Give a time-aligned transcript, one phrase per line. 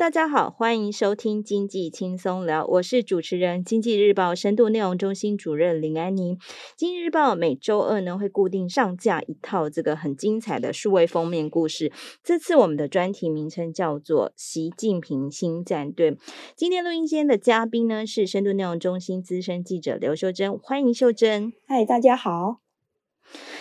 [0.00, 6.38] 大家好，欢迎收听经济轻松聊，我是主持人经济日报深度内容中心主任林安妮。
[6.74, 11.92] 经济日报每周二呢会固定上架一套这个很精彩的数位封面故事，
[12.24, 16.16] 这次我们的专题名称叫做“习近平新战队”。
[16.56, 21.52] 今天录音间的嘉宾呢是深度内容中心资深记者刘秀珍，欢迎秀珍。
[21.66, 22.69] 嗨，大家好。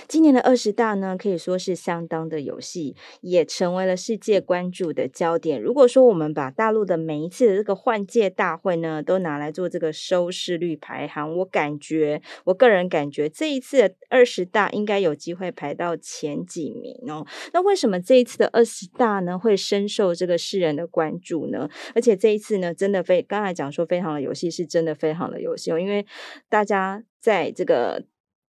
[0.07, 5.61] 今年的二十大呢，可以说是相当的有戏，也成为了世界关注的焦点。
[5.61, 17.25] 如果说我们把大陆的每一次的这个换届大会呢，都拿来做这个收视率排行，我感觉，我个人感觉这一次的二十大应该有机会排到前几名哦。
[17.53, 21.69] 那为什么这一次的二十大呢，会深受这个世人的关注呢？
[21.93, 26.05] 而且这一次呢，真的非刚才讲说非常的有戏，是真的非常的有戏哦，因为
[26.49, 28.03] 大家在这个。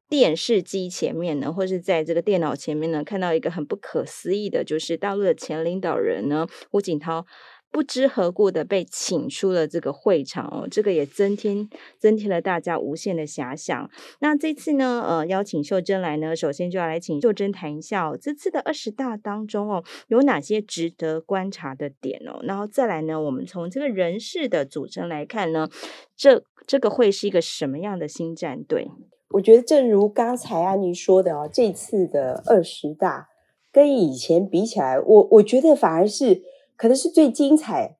[0.09, 7.25] 电视机前面呢，或是在这个电脑前面呢，看到一个很不可思议的，就是大陆的前领导人呢，胡锦涛
[7.69, 13.91] 不知何故的被请出了这个会场哦，这个也增添增添了大家无限的遐想。
[14.19, 22.39] 那这次呢，呃，邀请秀珍来呢，首先就要来请秀珍谈一下，这次的二十大当中哦，有哪些值得观察的点哦？
[22.43, 25.69] 然后再来呢，我们从这个人事的组成来看呢，
[26.15, 28.87] 这这个会是一个什么样的新战队？
[29.31, 33.27] 我觉得，正如刚才安妮说的哦，这次的二十大
[33.71, 36.43] 跟以前比起来，我我觉得反而是
[36.77, 37.97] 可能是最精彩、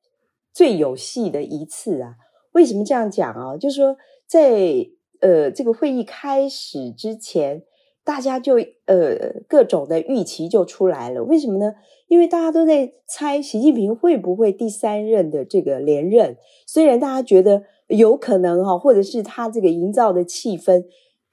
[0.54, 2.14] 最有戏的一次啊。
[2.52, 3.56] 为什么这样讲啊？
[3.58, 4.88] 就是说，在
[5.20, 7.62] 呃这个会议开始之前，
[8.02, 8.54] 大家就
[8.86, 11.22] 呃各种的预期就出来了。
[11.24, 11.74] 为什么呢？
[12.08, 16.38] 因为大家都在猜习近平会不会第三任的这个连任。
[16.66, 20.86] 虽然大家觉得有可能哈，或者是他这个营造的气氛。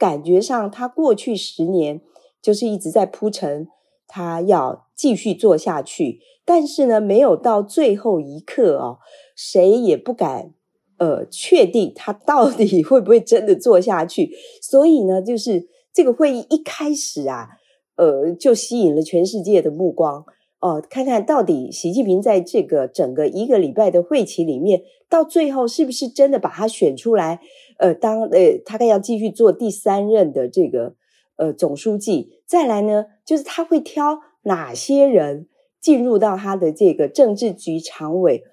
[0.06, 2.00] 感觉上，他过去十年
[2.40, 3.68] 就是一直在铺陈，
[4.08, 6.20] 他要继续做下去。
[6.46, 9.00] 但是呢，没有到最后一刻哦，
[9.36, 10.54] 谁也不敢
[11.00, 14.30] 呃确定他到底会不会真的做下去。
[14.62, 17.48] 所以呢，就是这个会议一开始啊，
[17.96, 20.24] 呃，就吸引了全世界的目光
[20.60, 27.42] 哦，看看到底习近平在这个整个一个礼拜的会期里面，到最后是不是真的把他选出来。
[27.78, 30.96] 呃，当呃，他该要继续做第三任的这个
[31.38, 35.48] 呃总书记，再来呢，就是他会挑哪些人
[35.82, 38.44] 进入到他的这个政治局常委，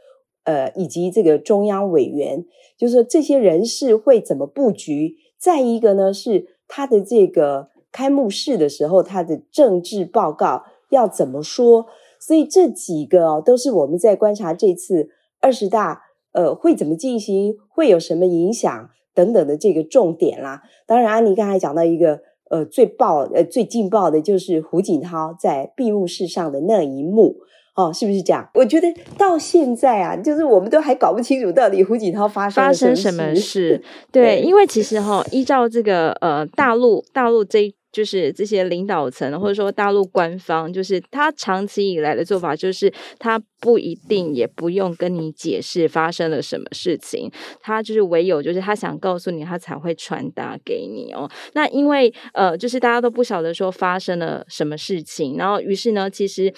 [0.44, 2.44] 呃，以及这个中央委员，
[2.76, 5.16] 就是说这些人事会怎么布局？
[5.38, 11.86] 再一个呢，是他的这个开幕式的时候，他的政治报告要怎么说？
[12.20, 15.10] 所以这几个哦，都是我们在观察这次
[15.40, 16.02] 二十大，
[16.32, 18.90] 呃，会怎么进行，会有什么影响？
[19.14, 27.36] 等等的这个重点啦，当然安妮刚才讲到一个呃最爆呃最劲爆的，就是胡锦涛在闭幕式上的那一幕
[27.74, 28.48] 哦，是不是这样？
[28.54, 28.86] 我觉得
[29.16, 33.02] 到现在啊，就是我们都还搞不清楚到底胡锦涛发生了什么事。
[33.02, 33.82] 发生什么事？
[34.10, 37.74] 对，因为其实哈、哦，依照这个呃大陆大陆这。
[37.92, 51.30] 就是这些领导层，或者说大陆官方，就是他长期以来的做法，就是他不一定也不用跟你解释发生了什么事情，他就是唯有就是他想告诉你，他才会传达给你哦。
[51.52, 56.52] 那因为呃，就是大家都不晓得说发生了什么事情，然后于是呢，其实。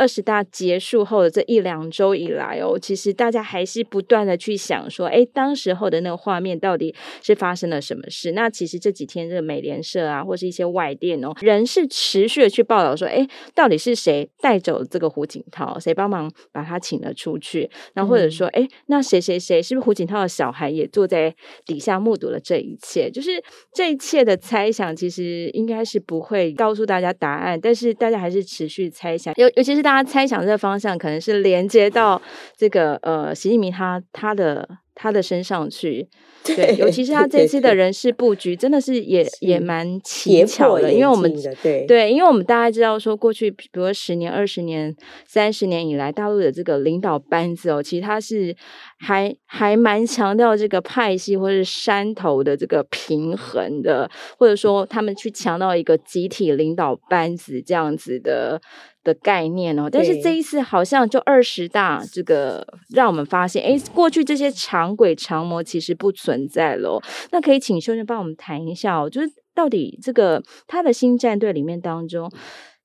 [0.00, 8.32] 二十大结束后的这一两周以来哦，其实大家还是不断的去想说，哎，当时候的那个画面到底是发生了什么事？
[8.32, 15.78] 那其实这几天这个美联社啊，或是一些外电哦，人是持续的去报道说，哎，到底是谁带走这个胡锦涛？
[15.78, 17.70] 谁帮忙把他请了出去？
[17.92, 21.34] 那或者说，哎，那谁谁谁是不是胡锦涛的小孩也坐在
[21.66, 23.10] 底下目睹了这一切？
[23.10, 23.32] 就是
[23.74, 29.89] 这一切的猜想，其实应该是不会告诉大家答案，但是大家还是持续猜想，尤尤其是大。
[29.90, 32.22] 大家猜想这个方向可能是连接到
[32.56, 36.06] 这个呃，习近平他他的他的身上去，
[36.44, 44.94] 对，尤其是他这次的人事布局，真的是也是也蛮奇巧的，因为我们对对，因为我们大家知道说，过去比如说十年、二十年、
[45.26, 48.54] 三十年以来，大陆的这个领导班子哦，其实他是
[49.00, 58.60] 还还蛮强调这个派系或是山头的这个平衡的，或者说他们去强调一个集体领导班子这样子的。
[59.02, 67.00] 的概念哦，但是这一次好像就二十大这个让我们发现，哎，过去这些长轨长模其实不存在了。
[67.32, 72.30] 那可以请秀珍帮我们谈一下哦，就是到底这个他的新战队里面当中，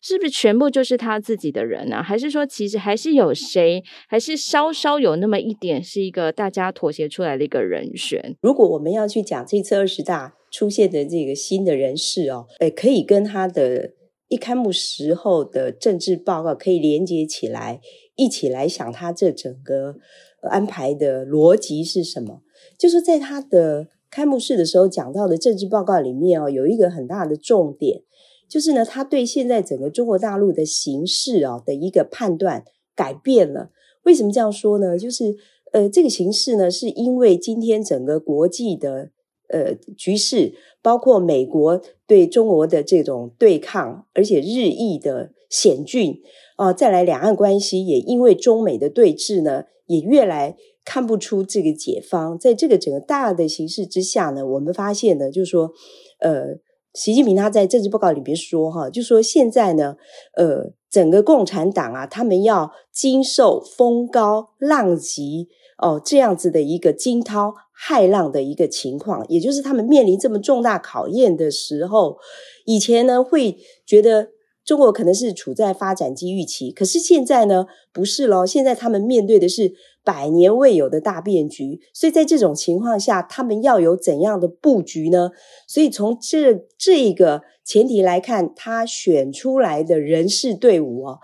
[0.01, 2.01] 是不是全部就是他自己的人呢？
[2.01, 8.37] 还是说其实还是有谁，还是稍稍有那么一点是一个大家妥协出来的一个人选？
[8.41, 13.91] 如果我们要去讲这次二十大出现的这个新的人士哦，哎，可以跟他的。
[14.27, 17.79] 一开幕时候的政治报告可以连接起来，
[18.15, 19.97] 一起来想他这整个
[20.41, 22.41] 安排的逻辑是什么？
[22.77, 28.01] 就是在他的开幕式的时候讲到的政治报告里面哦，有一个很大的重点，
[28.49, 32.63] 就是呢，他对现在整个中国大陆的形势啊的一个判断
[32.95, 33.69] 改变了。
[34.03, 34.97] 为什么这样说呢？
[34.97, 35.35] 就是
[35.71, 39.11] 呃，这个形势呢，是因为今天整个国际的
[39.55, 46.19] 呃局势，包括美国对中国的这种对抗，而且日益的险峻
[46.57, 52.37] 啊，再来两岸关系也因为中美的对峙呢，也越来看不出这个解方。
[52.37, 55.71] 在这个整个大的形势之下呢，我们发现呢，就是说，
[56.19, 56.59] 呃，
[56.93, 59.95] 习近平他在政治报告里边说哈，就说现在呢，
[60.35, 65.47] 呃，整个共产党啊，他们要经受风高浪急。
[65.77, 72.17] 哦，这样子的一个惊涛骇浪的一个情况，也就是他们面临这么重大考验的时候，
[72.65, 74.29] 以前呢会觉得
[74.63, 79.73] 中国可能是处在发展机遇期，可是现在呢不是咯，现在他们面对的是
[80.03, 85.31] 百年未有的大变局，所以在这种情况下，他们要有怎样的布局呢？
[85.67, 91.17] 所以从这这一个前提来看，他选出来的人事队伍啊。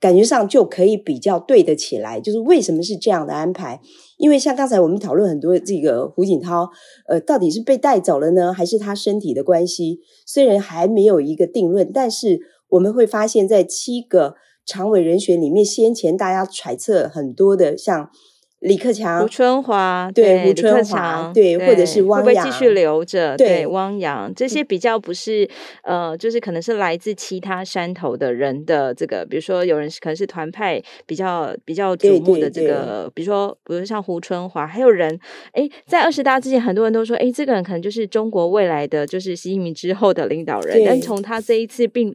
[0.00, 3.80] 感觉上就可以比较对得起来，就是为什么是这样的安排？
[4.16, 6.70] 因为像刚才我们讨论很多这个胡锦涛，
[7.06, 10.00] 呃，到底是被带走了呢，还是他身体的关系？
[10.26, 18.10] 虽然还没有一个定论，但是我们会发现，在七个常委人选里面，先前大家揣测很多的，像。
[18.60, 23.34] 李克强、胡春华，对，胡春华，对，或者是汪洋，会不会继续留着？
[23.36, 25.48] 对，汪洋这些比较不是，
[25.82, 35.18] 呃，就是可能是来自其他山头的人的这个，比如说有人是可能是团派比较比较瞩目的这个，比如说，比如像胡春华，还有人，
[35.52, 42.14] 哎，在二十大之前，很多人都说，哎，这个人可能就是中国未来的，就是习近平之后的领导人，但从他这一次并。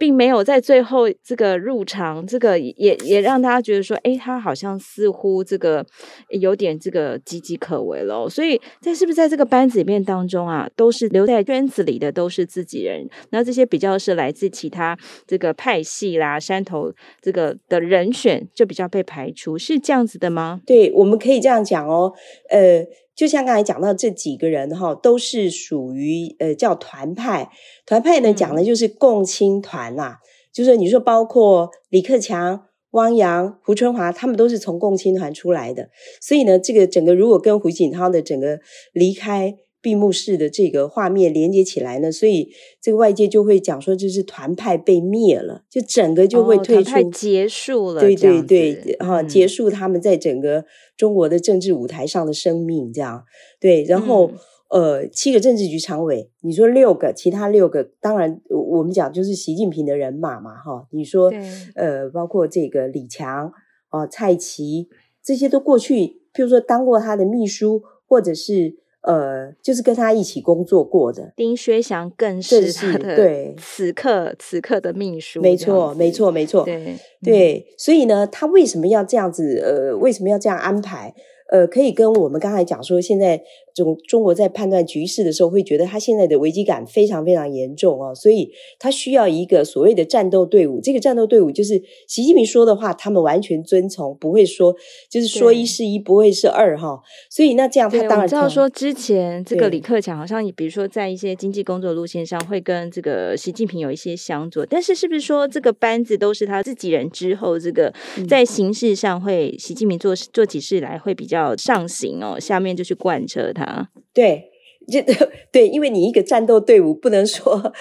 [0.00, 5.84] 并没有在最后这个入场，这个也也让大家觉得说，诶，他好像似乎这个
[6.30, 8.26] 有点这个岌岌可危了。
[8.26, 20.62] 所以在是不是在这个班子里面当中啊，都是留在圈子里的都是自己人，那这些比较是来自其他这个派系啦、山头这个的人选就比较被排除，是这样子的吗？
[20.64, 22.14] 对，我们可以这样讲哦，
[22.48, 22.86] 呃。
[23.20, 27.50] 就像刚才讲到这几个人哈，都是属于呃叫团派，
[27.84, 30.24] 团派呢讲的就是共青团啦、啊，嗯、
[30.54, 32.62] 就是你说包括李克强、
[32.92, 35.90] 汪洋、胡春华，他们都是从共青团出来的，
[36.22, 38.60] 所以呢，这个整个如果跟胡锦涛的整个
[38.94, 39.54] 离开。
[39.82, 42.50] 闭幕式的这个画面连接起来呢，所以
[42.82, 50.66] 这个外界就会讲说，就是团派被灭了，就整个就会退出，哦、结束了，对对对，哈、嗯，结束他们在整个
[50.98, 53.24] 中国的政治舞台上的生命，这样
[53.58, 53.82] 对。
[53.84, 54.30] 然后、
[54.68, 60.86] 嗯、呃，七个政治局常委，你说六个，其他六个，当然我们讲就是习近平的人马嘛，哈。
[60.90, 61.32] 你说
[61.74, 63.50] 呃，包括这个李强
[63.88, 64.88] 啊、呃、蔡奇
[65.24, 68.76] 这些都过去，譬如说当过他的秘书，或者是。
[69.02, 79.58] 呃，就是跟他一起工作过的丁薛祥更是他的对 此刻此刻的秘书，没错，没错，没错，对对，所以呢，他为什么要这样子？
[79.64, 81.14] 呃，为什么要这样安排？
[81.50, 83.42] 呃，可以跟我们刚才讲说，现在
[83.74, 90.80] 中中国在判断局势的时候，会觉得他现在的危机感非常非常严重哦，所以他需要一个所谓的战斗队伍。
[90.80, 94.74] 这个战斗队伍就是习近平说的话，他们完全遵从，不会说
[95.10, 97.00] 就是说一是一，不会是二哈。
[97.30, 107.92] 所以那这样他当然知道说，之前这个李克强好像也比如说在一些经济工作路线上会跟这个习近平有一些相左，但是是不是说这个班子都是他自己人之后，这个
[108.28, 111.56] 在形式上会习近平做做起事来会比较。
[111.56, 113.90] 上行哦，下面就去贯彻他。
[114.14, 114.50] 对，
[114.90, 115.00] 就
[115.52, 117.72] 对，因为你一个战斗队伍不能说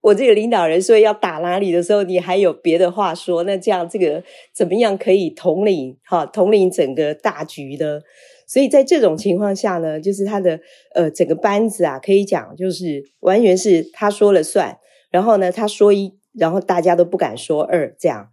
[0.00, 4.22] 我这个领导人说要打哪里的时候，你还有别的话说，那这样这个
[4.54, 8.02] 怎么样可以统领哈统领整个大局的？
[8.46, 10.58] 所以在这种情况下呢，就是他的
[10.94, 14.78] 呃整个班子啊，可以讲就是完全是他说了算，
[15.10, 18.28] 然后呢他说一，然后大家都不敢说二这样。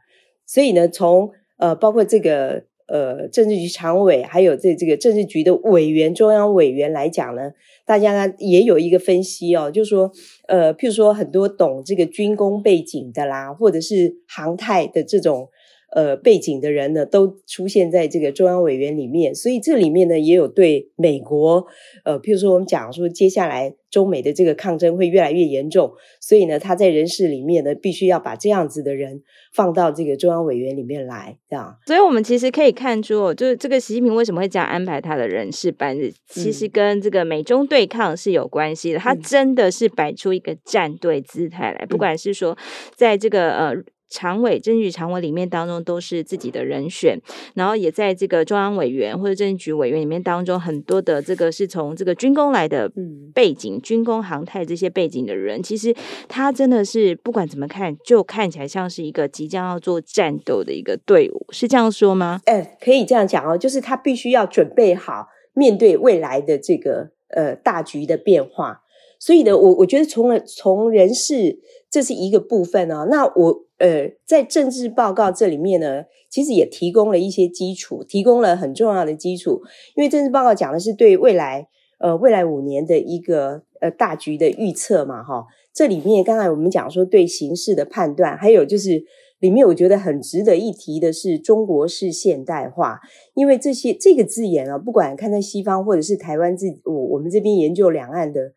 [0.45, 2.63] 所以呢，从呃包括这个。
[2.93, 7.51] 呃，政治局常委还有这这个政治局的委员、中央委员来讲呢，
[7.87, 10.11] 大家呢也有一个分析哦，就是说，
[10.47, 15.49] 呃，譬如说很多懂这个军工背景的啦，或者是航太的这种
[15.95, 21.65] 呃背景的人呢，都出现在这个中央委员里面，所以这里面呢也有对美国，
[22.03, 29.21] 呃，譬如说我们讲说接下来中美的这个抗争会越来越严重，所以呢他在人事里面呢必须要把这样子的人
[29.53, 31.77] 放到这个中央委员里面来，这样。
[31.85, 38.99] 所以我们其实可以看出，就是这个习近平为什么会这样安排他的人事班子，其实跟这个美中对抗是有关系的。
[38.99, 42.57] 他真的是摆出一个战队姿态来，不管是说
[42.95, 43.75] 在这个呃。
[44.13, 47.19] 常委、政治局常委里面当中都是自己的人选，
[47.55, 52.91] 然后也在这个中央委员或者政治局委员里面当中，很多的这个是从这个军工来的
[53.33, 55.93] 背景，嗯、军工、航太这些背景的人，其实
[56.27, 62.41] 他真的是不管怎么看，就看起来像是一个即将要做战斗的一个队伍，是这样说吗？
[62.45, 68.81] 哎，可以这样讲哦，就是他必须要准备好面对未来的这个呃大局的变化。
[69.19, 71.57] 所以呢，我我觉得从从人事
[71.89, 73.07] 这是一个部分啊。
[73.09, 79.61] 那我呃在政治报告这里面呢，其实也提供了一些基础，提供了很重要的基础。
[79.95, 81.67] 因为政治报告讲的是对未来
[81.99, 85.45] 呃未来五年的一个呃大局的预测嘛，哈。
[85.73, 89.03] 这里面刚才我们讲说对形势的判断，还有就是
[89.39, 93.01] 里面我觉得很值得一提的是中国式现代化，
[93.33, 98.53] 因为这些这个字眼啊，不管看在西方或者是台湾自我我们这边研究两岸的。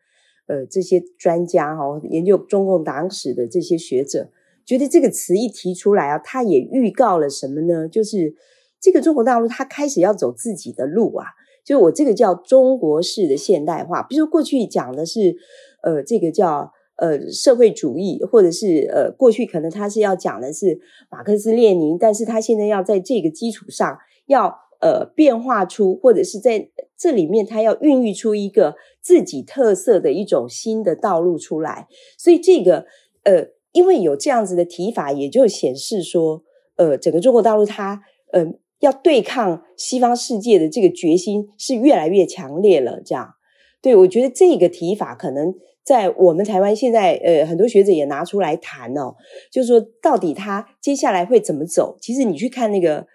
[0.49, 4.29] 呃，这些专家哈、哦，研究中共党史的这些学者，
[4.67, 7.87] 觉得这个词一提出来啊，他也预告了什么呢？
[7.87, 8.35] 就是
[8.79, 11.25] 这个中国大陆，他开始要走自己的路啊。
[11.65, 15.35] 就是我这个叫中国式的现代化，比如说过去讲的是，
[15.81, 23.97] 呃，这个叫呃社会主义，或者是呃过去可能他是要讲的是马克思列宁，但是他现在要在这个基础上
[24.27, 24.67] 要。
[24.79, 31.87] 呃，变化出或者是在这里面，它要孕育出一个自己特色的一种新的道路出来。
[32.15, 32.85] 所以这个
[33.23, 36.41] 呃，因为有这样子的提法，也就显示说，
[36.77, 38.01] 呃，整个中国大陆它
[38.33, 38.43] 呃
[38.79, 42.99] 要对抗西方世界的这个决心是越来越强烈了。
[43.05, 43.35] 这样，
[43.79, 45.53] 对，我觉得这个提法可能
[45.83, 49.13] 在我们台湾现在呃很多学者也拿出来谈哦，
[49.51, 51.97] 就是说到底它接下来会怎么走？
[52.01, 53.05] 其实你去看那个。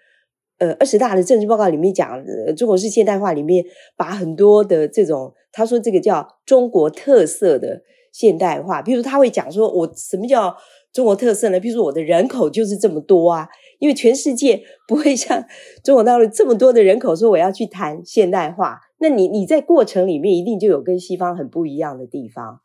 [0.59, 2.23] 呃，二十大的政治报告里面讲，
[2.55, 3.65] 中国式现代化里面
[3.97, 7.81] 把很多的这种，他说这个叫中国特色的
[8.13, 10.55] 现代化，比如他会讲说，我什么叫
[10.93, 11.59] 中国特色呢？
[11.59, 15.43] 比如说我的人口就是这么多啊，因为全世界不会像
[15.83, 22.61] 中国大陆这么多的人口说我要去谈现代化，那你你在过程里面一定就有跟西方很不一样的地方，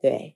[0.00, 0.35] 对。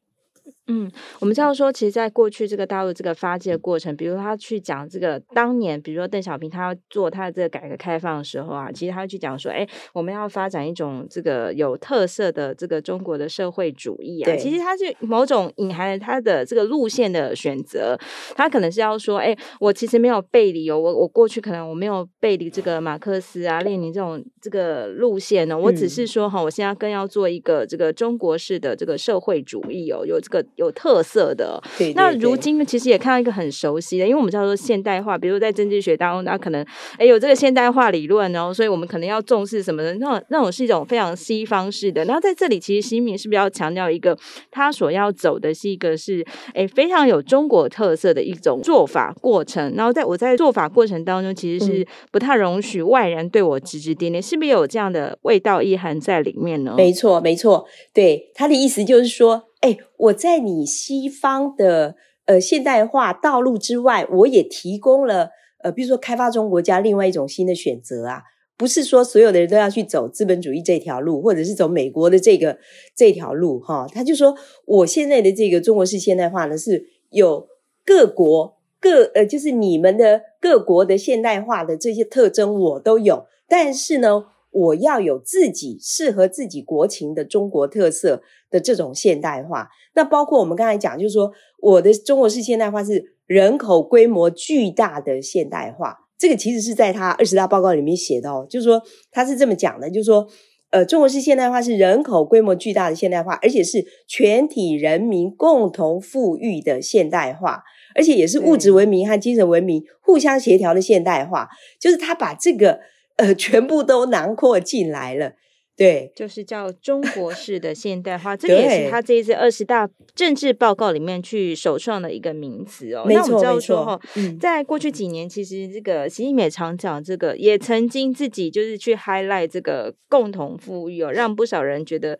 [0.72, 14.26] 嗯，我们知道说，其实，在过去这个大陆这个发迹的过程，比如他去讲这个当年，比如说邓小平他要做他的这个改革开放的时候啊，其实他去讲说，哎，我们要发展一种这个有特色的这个中国的社会主义啊。
[14.26, 17.98] 对其实他是某种隐含了他的这个路线的选择，
[18.36, 30.46] 他可能是要说，哎，我其实没有背离哦，我我过去可能我没有背离这个马克思啊、列宁这种这个路线呢，我只是说哈，嗯、我现在更要做一个这个中国式的这个社会主义哦，有这个。
[30.60, 36.62] 有特色的，对对对，那如今呢，其实也看到一个很熟悉的，因为我们叫做现代化，比如在政治学当中，那可能
[36.98, 42.04] 哎有这个现代化理论哦，所以我们可能要重视什么的，那种那种是一种非常西方式的。
[42.04, 44.14] 然后在这里，其实习近平是不是要强调一个，
[44.50, 49.72] 他所要走的是一个是哎非常有中国特色的一种做法过程。
[49.74, 56.74] 然后在我在做法过程当中，其实是不太容许外人对我指指点点，是不是有这样的味道意涵在里面呢？
[56.76, 57.64] 没错，没错，
[57.94, 59.49] 对，他的意思就是说。
[59.60, 65.30] 哎，我在你西方的呃现代化道路之外，我也提供了
[65.62, 68.22] 呃，比如说开发中国家另外一种新的选择啊，
[68.56, 72.58] 不是说所有的人都要去走资本主义这条路，或者是走美国的这个
[72.96, 73.86] 这条路哈。
[73.92, 77.46] 他就说，我现在的这个中国式现代化呢，是有
[77.84, 84.24] 各国各呃，就是你们的各国的现代化的这些特征我都有，但是呢。
[84.52, 88.20] 我要有自己适合自己国情的中国特色
[88.50, 100.26] 的这种现代化，那包括我们刚才讲，就是说我的中国式现代化是人口规模巨大的现代化，这个其实是在他二十大报告里面写的哦，就是说他是这么讲的，就是说，
[100.70, 107.62] 呃，中国式现代化是人口规模巨大的现代化，而且是全体人民共同富裕的现代化，
[107.94, 111.48] 而且也是物质文明和精神文明互相协调的现代化，
[111.80, 112.80] 就是他把这个。
[113.16, 115.34] 呃，全部都囊括进来了，
[115.80, 123.06] 对，就是叫中国式的现代化，这个也是他这一次二十大政治报告里面去首创的一个名词哦。
[123.08, 132.18] 那我们知道说哈，嗯、在过去几年，其实这个习近平也常讲这个，也曾经自己就是去 highlight 这个共同富裕哦，让不少人觉得。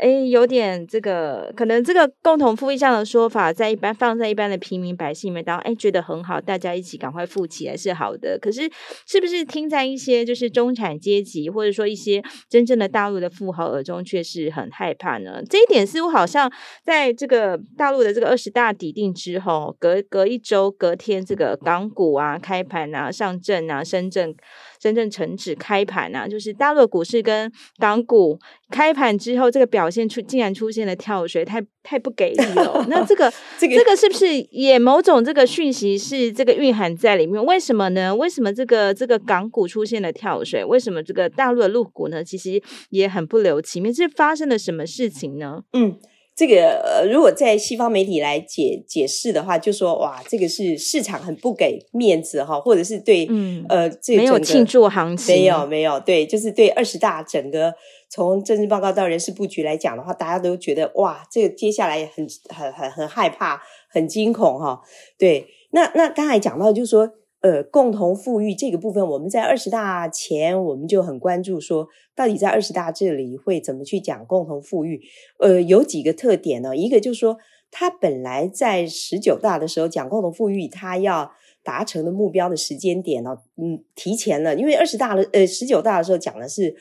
[0.00, 8.38] 哎，有点这个可能这个共同富裕这样的说法，在一般放在一般的平民百姓里面当中，哎，觉得很好，大家一起赶快富起来是好的。
[8.40, 8.70] 可是，
[9.08, 15.40] 是不是听在一些就是中产阶级或者说一些真正的大大陆的富豪耳中，却是很害怕呢？
[15.48, 16.52] 这一点似乎好像
[16.82, 24.34] 在这个大陆的这个二十大底定之后，隔隔一周，隔天这个港股啊开盘啊上证啊深圳。
[24.78, 28.38] 真正成指开盘啊，就是大陆股市跟港股
[28.70, 32.86] 开盘之后，这个表现出竟然出现了跳水，太太不给力了。
[32.88, 37.44] 那这个 这个这个是不是也某种这个讯息是这个蕴含在里面？
[37.44, 38.14] 为什么呢？
[38.14, 40.64] 为什么这个这个港股出现了跳水？
[40.64, 42.22] 为什么这个大陆的陆股呢？
[42.22, 45.62] 其实也很不留情面，这发生了什么事情呢？
[45.72, 45.98] 嗯。
[46.38, 57.74] 这个呃，如果在西方媒体来解解释的话，就说哇，这个是市场很不给面子哈，或者是对，嗯，呃，这个、没有庆祝行情，没有没有，对，就是对二十大整个
[58.08, 64.80] 从政治报告到人事布局来讲的话，大家都觉得哇，这个接下来很很很很害怕，很惊恐哈。
[65.18, 67.10] 对，那那刚才讲到就是说。
[67.40, 75.00] 呃，共同富裕这个部分，我们在二十大前我们就很关注，说到底在二十大这里会怎么去讲共同富裕？
[75.38, 76.76] 呃，有几个特点呢？
[76.76, 77.38] 一个就是说，
[77.70, 81.30] 他本来在十九大的时候讲共同富裕，他要
[81.62, 86.74] 达成的目标的时间点呢，嗯，提前了，因为二十大的呃十九大的时候讲的是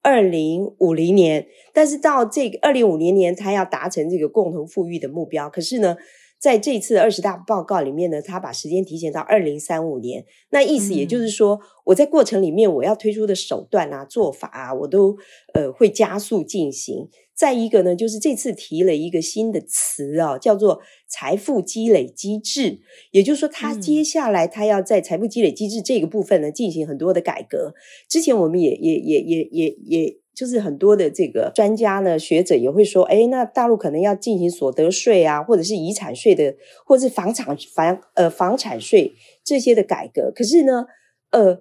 [0.00, 5.96] 二零五零年，但是到这个二零五零年，他要达成这个共同富裕的目标，可是呢，
[6.44, 10.26] 在这次二十大报告里面呢，他把时间提前到二零三五年。
[10.50, 15.16] 那意思也就是说，我在过程里面我要推出的手段啊、做法啊，我都
[15.54, 17.08] 呃会加速进行。
[17.34, 22.80] 再一个呢，就是这次提了一个新的词啊，叫做财富积累机制。
[23.10, 27.72] 也就是说，他接下来他要在财富积累机制这个部分呢进行很多的改革。
[28.06, 30.23] 之前我们也也也也也也。
[30.34, 39.14] 就是很多的这个专家呢、学者也会说，哎，那大陆可能要进行所得税啊，或者是遗产税的，或者是房产房呃房产税
[39.44, 40.32] 这些的改革。
[40.34, 40.86] 可是呢，
[41.30, 41.60] 呃，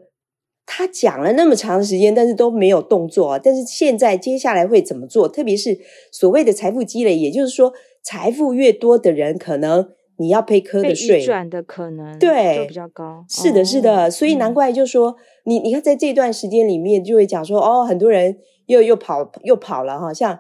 [0.65, 3.39] 他讲了那么长时间，但是都没有动作啊。
[3.41, 5.27] 但是现在接下来会怎么做？
[5.27, 5.79] 特别是
[6.11, 9.87] 所谓的财富积累，也就是说，财富越多的人，可能
[10.17, 13.23] 你要被课的税转的可能对就比较高。
[13.29, 15.15] 是的，是的，所以难怪就说、嗯、
[15.45, 18.39] 你你看在这段时间里面就会讲说，哦，很多人。
[18.65, 20.39] 又又跑又跑了哈，像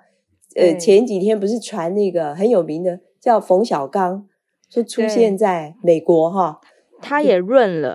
[0.55, 4.27] 呃前几天不是传那个很有名的叫冯小刚，
[4.69, 6.59] 说出现在美国哈。
[7.03, 7.93] 他也润了，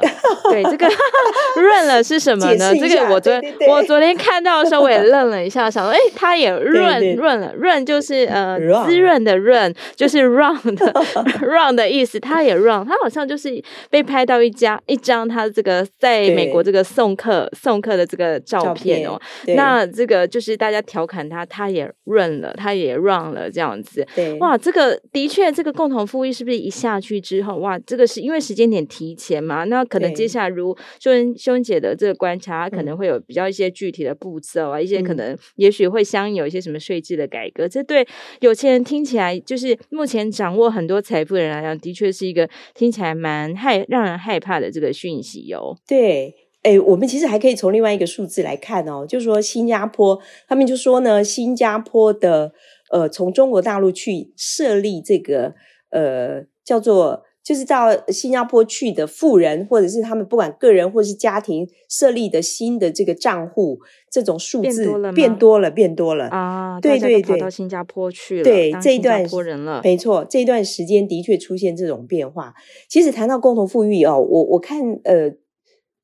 [0.50, 0.86] 对这个
[1.60, 2.72] 润了是什么呢？
[2.74, 10.92] 这个我昨天我昨天看到的时候，我也愣了一下，想说，哎，他也润润了，润就是呃滋润的润，就是 run 的
[11.40, 12.20] run 的意思。
[12.20, 19.20] 他也 run，他好像就是被拍到一家一张他这个在美国这个送客送客的这个照片哦。
[19.56, 24.06] 那这个就是大家调侃他，他也润了，他也 run 了这样子。
[24.14, 28.78] 对哇，这个的确，这个共同富裕是不是一下去之后，哇，这个是因为时间点。
[28.98, 37.68] 提前嘛，那可能接下来如秀恩秀恩姐的这个观察，可能会有比较一些具体的步骤啊，嗯、一些可能也许会相应有一些什么税制的改革。
[37.68, 38.04] 这对
[38.40, 45.78] 有钱人听起来，就是目前掌握很多财富的人来讲，的确是一个听起来蛮害让人害怕的这个讯息哟、哦。
[45.86, 52.52] 对，哎，我们其实还可以从另外一个数字来看哦，就是说新加坡他们就说呢，新加坡的
[52.90, 55.54] 呃，从中国大陆去设立这个
[55.90, 57.27] 呃叫做。
[57.48, 63.78] 就是到新加坡去的富人，或者是他们不管个人或者是家庭设立的新的这个账户，
[64.10, 66.78] 这种数字变多了，变多了，变多了啊！
[66.78, 72.52] 对对对，跑到新加坡去了，对这一段人了，没错，这一段时间的确出现这种变化。
[72.86, 75.32] 其实谈到共同富裕哦，我我看呃，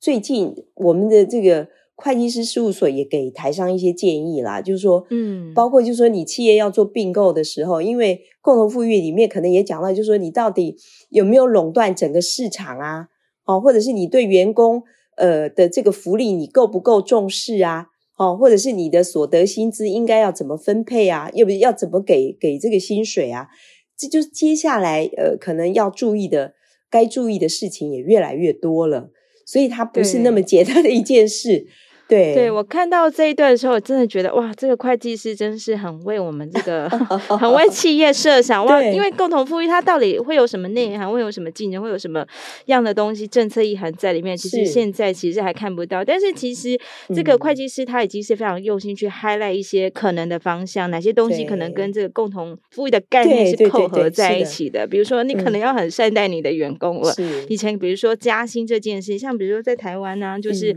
[0.01, 1.69] 最近我们的这个。
[1.97, 10.77] 会计师事务所也给台商一些建议啦，就是说，嗯，包括就是说，你企业要做并购的时候，因为共同富裕里面可能也讲到，就是说，你到底
[11.09, 13.09] 有没有垄断整个市场啊？
[13.47, 14.83] 哦，或者是你对员工
[15.17, 17.87] 呃的这个福利你够不够重视啊？
[18.19, 21.31] 哦，或者是你的所得薪资应该要怎么分配啊？
[21.33, 23.49] 要不要怎么给给这个薪水啊？
[23.97, 26.53] 这就是接下来呃可能要注意的，
[26.91, 29.09] 该注意的事情也越来越多了，
[29.47, 31.67] 所以它不是那么简单的一件事。
[32.07, 36.87] 对，对我看到这一段的时候，我真的觉得哇，这个会计师真是很为我们这个
[37.41, 42.27] 很为企业设想哇，因为共同富裕它到底会有什么内涵，会有什么竞争，会有什么
[42.67, 44.37] 样的东西政策意涵在里面？
[44.37, 46.79] 其实现在其实还看不到，但是其实
[47.15, 54.81] 这个会计师他已经是非常用心去 highlight 一些可能的方向，哪些东西可能跟这个共同富裕的概念是扣合在一起的。
[54.81, 57.15] 的比如说，你可能要很善待你的员工了。
[57.49, 60.71] 以前比如说加薪这件事，像比如说在台湾呢、啊，就是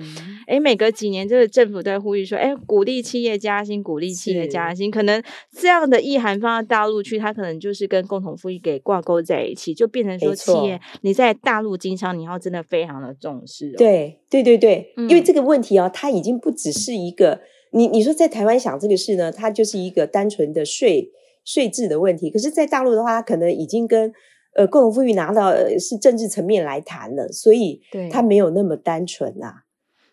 [0.47, 1.17] 哎、嗯、每隔几年。
[1.27, 13.77] 年这个政府都在呼吁说，哎，鼓励企业加薪，鼓励企业加薪，可能这样的意涵放到大陆去，它可能就是跟共同富裕给挂钩在一起，就变成说企业你在大陆经商，你要真的非常的重视、哦。
[13.77, 21.11] 对对对对，因为这个问题啊、哦，它已经不只是一个你你说在台湾想这个事呢，它就是一个单纯的税
[21.43, 24.11] 税制的问题，可是，在大陆的话，它可能已经跟
[24.55, 29.63] 呃共同富裕拿到是政治层面来谈了，所以它没有那么单纯啊。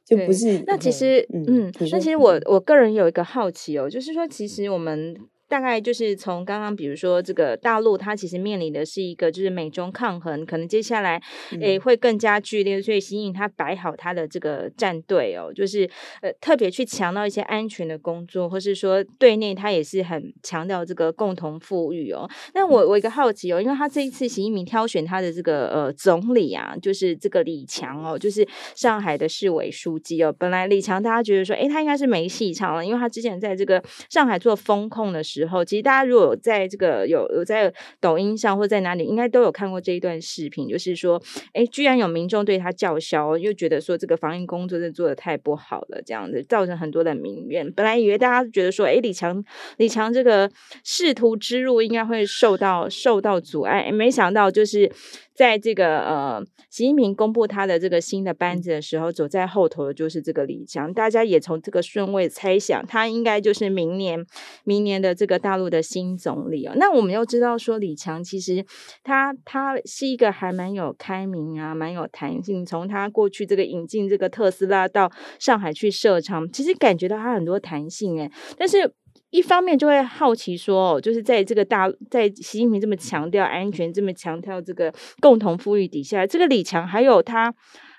[0.05, 5.17] 就不是那其实，嗯，嗯那其实我我个人有一个好奇哦，就是说，其实我们。
[5.47, 11.23] 大概就是从刚刚，比如说这个大陆，它其实面临的是一个就是美中抗衡，可能接下来
[11.61, 15.89] 诶会更加剧烈，所以习近平他摆好他的这个战队哦，就是
[16.23, 22.29] 呃特别去强调一些安全的工作，或是说对内他也是很强调这个共同富裕哦。
[22.55, 30.35] 那我我一个好奇哦，因为他这一次习近平挑选他的这个呃总理啊，就是这个李强哦，就是上海的市委书记哦。
[30.37, 35.34] 本来李强大家觉得说，诶他应该是没戏唱了，因为他之前在这个上海做风控的时候。
[35.35, 41.21] 时候，其实大家如果在这个有有在抖音上或在哪里，应该都有看过这一段视频，就是说，
[41.53, 47.69] 哎，居然有民众对他叫嚣，又觉得说这个防疫工作真的做得太不好了，这样子造成很多的民怨。
[47.73, 49.45] 本来以为大家觉得说，哎，李强
[49.79, 50.49] 李强这个
[50.85, 54.93] 仕途之路应该会受到受到阻碍，没想到就是。
[55.35, 60.95] 在这个呃，习近平公布他的这个新的班子的时候，走在后头的就是这个李强。
[60.95, 64.25] 大家也从这个顺位猜想，他应该就是明年
[64.65, 66.73] 明年的这个大陆的新总理哦。
[66.77, 68.65] 那我们又知道说，李强其实
[69.03, 72.65] 他他是一个还蛮有开明啊，蛮有弹性。
[72.65, 78.95] 从他过去这个引进这个特斯拉到上海去设厂，其实感觉到他很多弹性诶，但是。
[79.35, 87.53] 一方面就会好奇说，就是在这个大，在习近平这么强调安全、这么强调这个共同富裕底下，这个李强还有他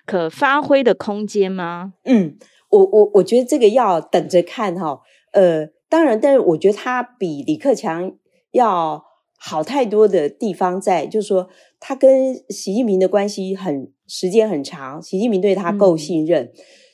[0.06, 1.91] 可发挥的空间吗？
[2.06, 2.38] 嗯，
[2.69, 5.02] 我我我觉得这个要等着看哈。
[5.34, 8.13] 呃，当然，但是我觉得他比李克强
[8.52, 9.04] 要
[9.38, 11.50] 好太多的地方在，就是说
[11.82, 16.52] 他跟习近平的关系很时间很长，习近平对他够信任，嗯、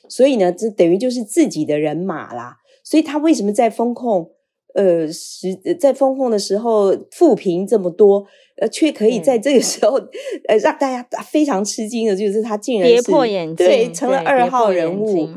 [0.08, 2.56] 所以呢，这等于就是自己的人马啦。
[2.82, 4.30] 所以他为什么在风控，
[4.74, 10.00] 呃，时在风控的时候负评这么多，呃，却可以在这个时候，
[10.48, 15.28] 呃，让大家非常吃惊的，就是他竟然跌破眼镜，对，成了二号人物，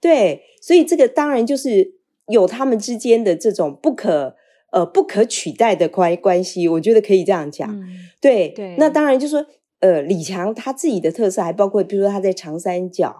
[0.00, 1.94] 对，所以这个当然就是
[2.28, 4.34] 有他们之间的这种不可
[4.72, 7.84] 呃不可取代的关关系，我觉得可以这样讲，嗯、
[8.20, 8.76] 对对。
[8.78, 9.46] 那当然就是说，
[9.80, 13.14] 呃，李强他自己的特色还包括，比如说他在长三角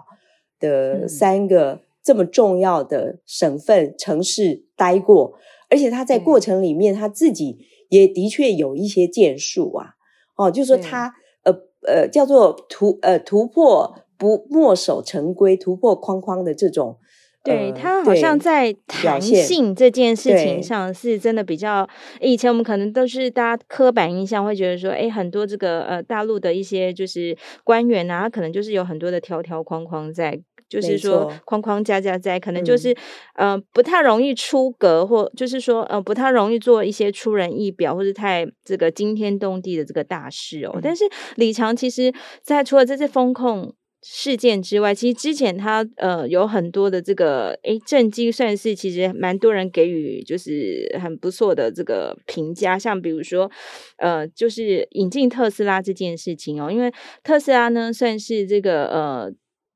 [0.58, 1.72] 的三个。
[1.72, 5.38] 嗯这么重要的省份城市待过，
[5.70, 7.56] 而且他在过程里面他自己
[7.88, 9.94] 也的确有一些建树啊，
[10.36, 11.14] 哦，就是说他
[11.44, 11.52] 呃
[11.86, 16.98] 呃叫做突呃突破不墨守成规、突破框框的这种，
[17.42, 21.88] 对他好像在弹性这件事情上是真的比较。
[22.20, 30.42] 以前我们可能都是大家刻板印象会觉得说，哎，很多这个呃大陆的一些就是官员啊，他可能就是有很多的条条框框在。
[30.68, 32.92] 就是说框框架架在，可能就是
[33.34, 40.72] 嗯、呃，不太容易出格，或就是说呃，不太容易做一些出人意表或者太这个惊天动地的这个大事哦。
[40.74, 41.04] 嗯、但是
[41.36, 53.50] 李强其实，在除了这次风控事件之外，其实之前他呃有很多的这个诶政绩，算是其实蛮多人给予就是很不错的这个评价，像比如说
[53.98, 59.32] 呃，就是引进特斯拉这件事情哦，因为特斯拉呢算是这个呃。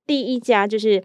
[0.08, 1.04] 第一家就是。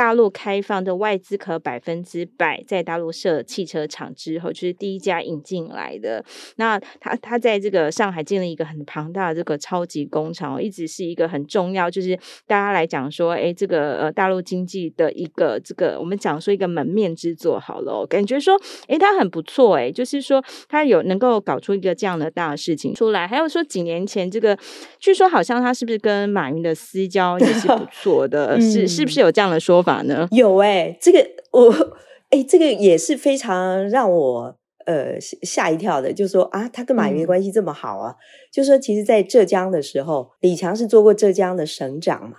[0.00, 6.24] 大陆开放的外资可百分之百在大陆设汽车厂之后，就是第一家引进来的。
[6.56, 18.58] 那他他在这个上海建了一个很庞大的这个超级工厂，一直是一个很重要，就是大家来讲说，哎，这个呃大陆经济的一个这个我们讲说一个门面之作好了，感觉说，
[18.88, 23.26] 哎，他很不错，哎，就是说他有能够搞出一个这样的大事情出来。
[23.26, 24.56] 还有说几年前这个，
[24.98, 29.89] 据说好像他是不是跟马云的私交也是不 错的，嗯、是是不是有这样的说法？
[30.30, 31.70] 有哎、欸，这个我
[32.30, 38.16] 哎、欸，这个也是非常让我呃吓一跳的，就是说啊，他跟马云的关系这么好啊，嗯、
[38.52, 42.36] 就是说其实，在浙江的时候，李强是做过浙江的省长嘛，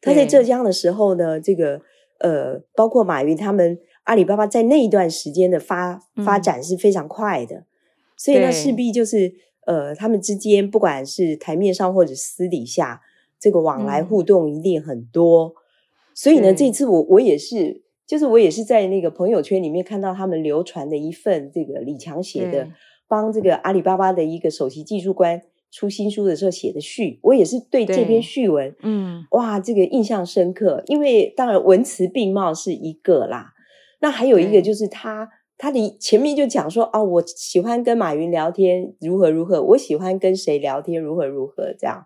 [0.00, 1.80] 他在浙江的时候呢，这个
[2.20, 7.66] 呃，包括马云他们阿里巴巴在那一段时间的发发展是非常快的，嗯、
[8.16, 9.32] 所以那，势必就是
[9.66, 13.00] 呃，他们之间不管是台面上或者私底下，
[13.40, 15.48] 这个往来互动一定很多。
[15.48, 15.61] 嗯
[16.14, 22.68] 所以呢，这次我我也是，就是我也是在那个朋友圈里面看到他们流传的一份这个李强写的，
[23.08, 30.82] 帮这个阿里巴巴的一个首席技术官出新书的时候写的序，我也是对这篇序文，嗯，哇，这个印象深刻。
[30.86, 33.52] 因为当然文辞并茂是一个啦，
[34.00, 42.04] 那还有一个就是他他的前面就讲说，哦，我喜欢跟马云聊天，如何如何，我喜欢跟谁聊天，如何如何，这样，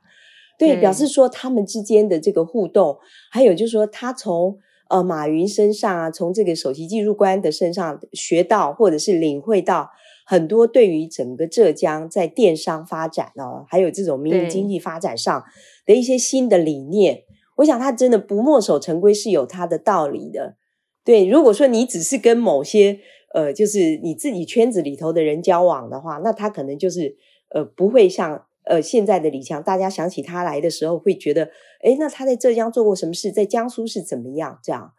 [0.59, 2.99] 对，表示说他们之间的这个互动，
[3.31, 4.59] 还有就是说他从。
[4.89, 9.91] 呃，马云身上啊，从这个首席技术官的身上学到，或者是领会到
[10.25, 15.43] 很多对于整个浙江在电商发展哦，还有这种民营经济发展上
[15.85, 17.25] 的一些新的理念。
[17.57, 20.55] 我想他真的不墨守成规是有他的道理的。
[21.05, 23.01] 对，如果说你只是跟某些
[23.35, 27.17] 呃，就是你自己圈子里头的人交往的话，那他可能就是
[27.53, 28.45] 呃，不会像。
[28.67, 31.51] 呃，现在的李强，大家想起他来的时候，会觉得，
[31.83, 33.33] 哎，那他在浙江做过什么事？
[33.33, 34.59] 在江苏是怎么样？
[34.63, 34.93] 这样。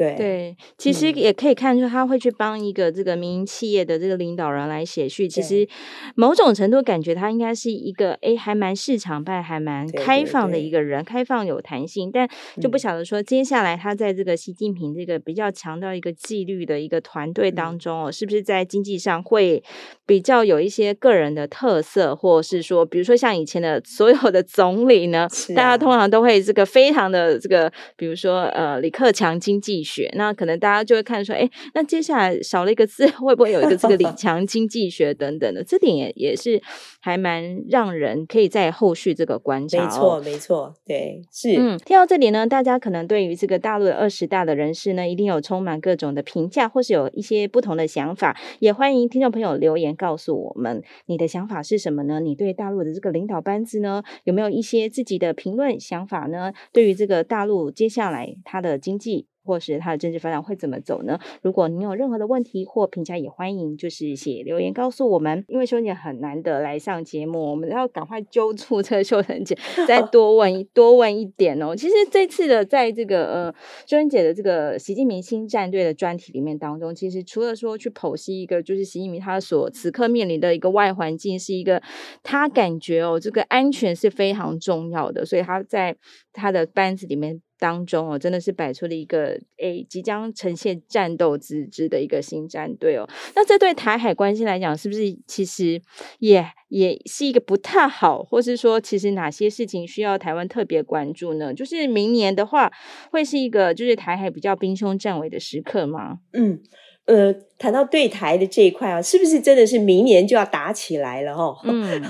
[0.00, 0.14] 对。
[0.16, 5.28] 对，其实也可以看出他会去帮一个这个民营企业的这个领导人来写序。
[5.28, 5.68] 其实
[6.14, 12.10] 某种程度感觉他应该是一个哎，还蛮市场派，还蛮开放的一个人，开放有弹性。
[12.10, 12.26] 但
[12.60, 19.62] 就不晓得说接下来他在这个习近平这个比较强调一个纪律的一个团队当中哦，是不是在经济上会
[20.06, 30.10] 比较有一些个人的特色，或是说，比如说像以前的所有的总理呢，大家通常都会这个非常的这个，比如说呃李克强经济学。
[30.16, 35.64] 那可能大家就会看说，哎，那接下来少了一个字，会不会有一个这个 李强经济学等等的？
[35.64, 36.60] 这点也也是
[37.00, 39.82] 还蛮让人可以在后续这个观察。
[39.82, 41.56] 没错，没错，对，是。
[41.58, 48.36] 嗯，听到这里呢，大家可能对于这个大陆的二十大的人士呢，一定有充满各种的评价，或是有一些不同的想法。
[48.60, 52.20] 也欢迎听众朋友留言告诉我们你的想法是什么呢？
[52.20, 56.52] 你对大陆的这个领导班子呢，有没有一些自己的评论想法呢？
[56.72, 59.26] 对于这个大陆接下来它的经济。
[59.50, 61.18] 或是他的政治发展会怎么走呢？
[61.42, 65.44] 如果您有任何的问题或评价，也欢迎就是写留言告诉我们。
[65.48, 69.58] 因为秀姐很难得来上节目，我们要赶快揪出这个秀成姐，
[69.88, 71.74] 再多问多问一点哦。
[71.74, 73.54] 其实这次的在这个呃
[73.86, 81.82] 秀珍姐的这个习近平新战队的专题里面当中，其实除了说去剖析一个就是习近平他所此刻面临的一个外环境是一个
[82.22, 85.96] 他感觉哦这个安全是非常重要的，所以他在
[86.32, 87.42] 他的班子里面。
[87.60, 93.08] 当中哦，真的是摆出了一个诶，即将呈现战斗之姿的一个新战队哦。
[93.36, 95.80] 那这对台海关系来讲，是不是其实
[96.18, 101.54] 也也是一个不太好，或是说，其实哪些事情需要台湾特别关注呢？
[101.54, 102.72] 就是明年的话，
[103.12, 106.18] 会是一个就是台海比较兵凶战危的时刻吗？
[106.32, 106.60] 嗯。
[107.06, 111.34] 呃，谈到对台的这一块啊，是不是真的是明年就要打起来了？
[111.34, 112.00] 哈， 嗯，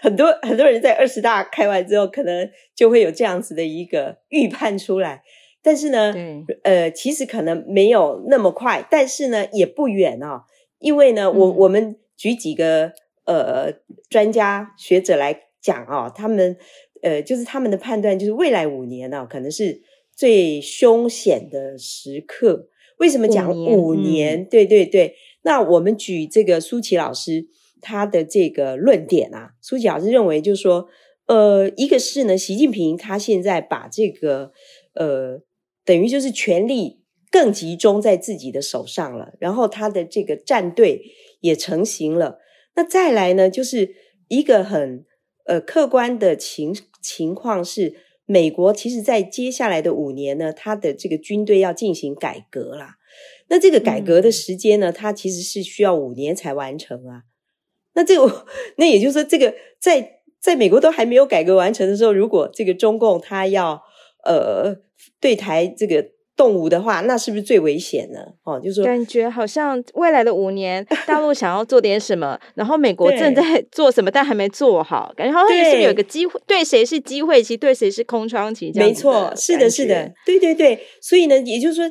[0.00, 5.22] 很多很多人在二十大开完之后，可能就会有这样子的一个预判出来。
[5.62, 10.44] 但是呢，对呃，其实可能没有那么快，但是呢，也不远啊。
[10.78, 12.92] 因为呢，我、嗯、我们举几个
[13.26, 13.72] 呃
[14.08, 16.56] 专家学者来讲啊，他们
[17.02, 19.82] 呃，就是他们的判断，就是未来五年啊，可能是
[20.16, 22.68] 最凶险的时刻。
[23.02, 24.46] 为什么讲五年？
[24.48, 27.48] 对对对，那我们举这个舒淇老师
[27.80, 30.86] 他的这个论点啊，舒淇老师认为就是说，
[31.26, 34.52] 呃，一个是呢，习近平他现在把这个
[34.94, 35.42] 呃，
[35.84, 41.02] 等于就是权力更集中在自己的手上了，然后他的这个战队
[41.40, 42.38] 也成型了。
[42.76, 43.96] 那再来呢，就是
[44.28, 45.04] 一个很
[45.46, 48.11] 呃客观的情情况是。
[48.32, 52.96] 美国其实，在接下来的五年呢，它的这个军队要进行改革啦。
[53.48, 57.24] 那这个改革的时间呢，它其实是需要五年才完成啊。
[57.92, 63.82] 那这个，那也就是说，这个在在美国都还没有改革完成的时候，如果这个中共他要
[64.24, 64.76] 呃
[65.20, 66.12] 对台这个。
[66.36, 68.20] 动武的话，那是不是最危险呢？
[68.44, 76.40] 哦，就是说，感觉好像未来的五年， 大陆想要做点什么，然后美国正在 做什么，但还没做好，感觉好像是不是有个机会？
[76.46, 77.56] 对谁是机会期？
[77.56, 78.72] 对谁是空窗期？
[78.74, 80.78] 没错，是的，是的，对对对。
[81.00, 81.84] 所以呢，也就是说，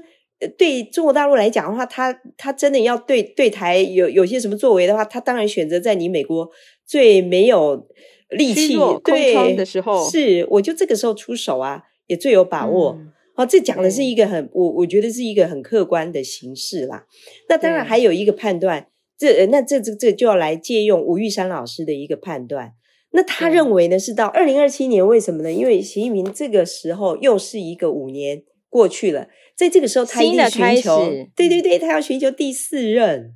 [0.57, 6.49] 对中国大陆来讲的话，他他真的要对对台有有些什么作为的话，他当然选择在你美国
[6.87, 7.87] 最没有
[8.29, 9.01] 力气、空
[9.33, 12.97] 窗的时候，是我就这个时候出手啊，也最有把握。
[12.99, 17.05] 嗯哦，这讲的是一个很，我我觉得是一个很客观的形式啦。
[17.47, 22.73] 那当然还有一个判断，这那这这这就要来借用吴玉山老师的一个判断。
[23.11, 25.51] 那他认为呢，是到二零二七年，为什么呢？
[25.51, 33.33] 因为习近平这个时候又是一个五年过去了，在这个时候他一定寻求，对对对，他要寻求第四任。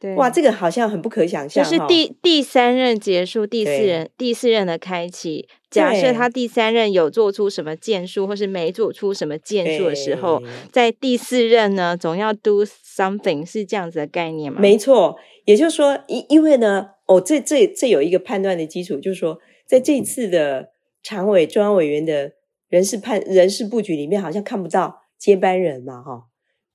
[0.00, 1.62] 对，哇，这个好像很不可想象。
[1.62, 5.46] 就是第第三任结束，第四任第四任的开启。
[5.70, 14.58] 假设他第三任有做出什么建树，或是没做出什么建树的时候，在第四任呢，总要 do something，是这样子的概念吗？
[14.58, 20.70] 没错，也就是说，因因为呢，哦，这这这有一个判断的基础，就是说，在这次的
[21.02, 22.32] 常委中央委员的
[22.68, 26.22] 人事判人事布局里面，好像看不到接班人嘛，哈。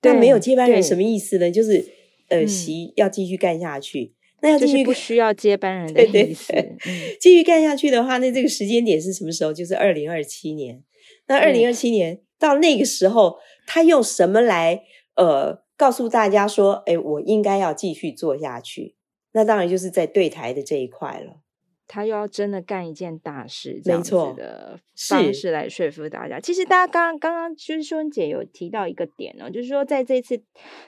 [0.04, 1.50] 那没有接班人什么意思呢？
[1.50, 1.84] 就是
[2.30, 4.14] 呃，习要继续干下去。
[4.42, 6.54] 那要继续就是不需要接班人的意思。
[6.54, 9.52] 对对对， 继续干下去的话，那这个时间点是什么时候？
[9.52, 10.84] 就是二零二七年。
[11.28, 14.84] 那二零二七年到那个时候，他用什么来
[15.16, 18.96] 呃告诉大家说，哎，我应该要继续做下去？
[19.32, 21.42] 那当然就是在对台的这一块了。
[21.88, 26.40] 他又要真的干一件大事，这样子的方式来说服大家。
[26.40, 30.42] 其实大家刚刚刚刚就是秀芬姐有提到一个点哦，就是说在这次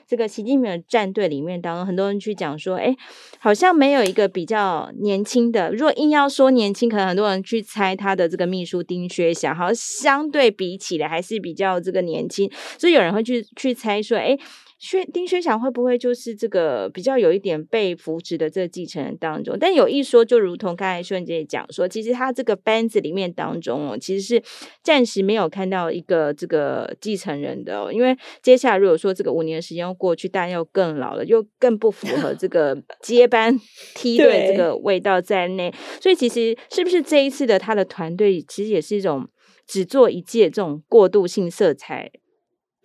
[0.06, 2.94] 这个习近平的战队里面当中，很多人去讲说，哎，
[3.38, 5.70] 好像没有一个比较年轻的。
[5.70, 14.38] 如果硬要说年轻，可能很多人去猜他的这个秘书丁薛祥，好像相对比起来还是比较这个年轻，所以有人会去去猜说，哎。
[14.78, 19.56] 薛丁薛祥会不会就是这个比较有一点被扶持的这个继承人当中？
[19.58, 24.42] 但有一说，就如同刚才秀芬姐讲说，其实他这个班子里面当中哦，其实是
[24.82, 27.92] 暂时没有看到一个这个继承人的哦。
[27.92, 33.58] 因为接下来如果说这个五年的时间又过去，大家又更老了，又更不符合这个 接班
[33.96, 35.74] 梯队这个味道在内。
[36.00, 39.28] 所以其实是不是这一次的他的团队，其实也是一种
[39.66, 42.12] 只做一届这种过渡性色彩？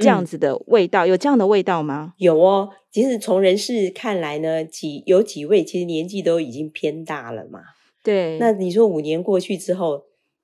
[0.04, 2.14] 这样子的味道，嗯，有这样的味道吗？
[2.18, 7.60] 有哦，其实从人事看来呢，几有几位其实年纪都已经偏大了嘛。
[8.04, 10.04] 对，那你说五年过去之后，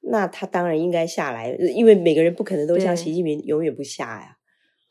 [0.10, 4.38] 那他当然应该下来，因为每个人不可能都像习近平永远不下呀。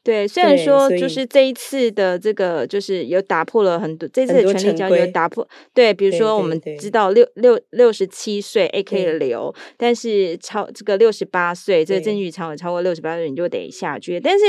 [0.09, 5.47] 对，虽然说就是这一次的这个，就是有打破了很多这次的权力交接，有打破。
[5.75, 14.19] 对，比如说我们知道六六六十七岁 AK 留，但是超这个六十八岁，这个政治常委超过六十八岁你就得下去。
[14.19, 14.47] 但是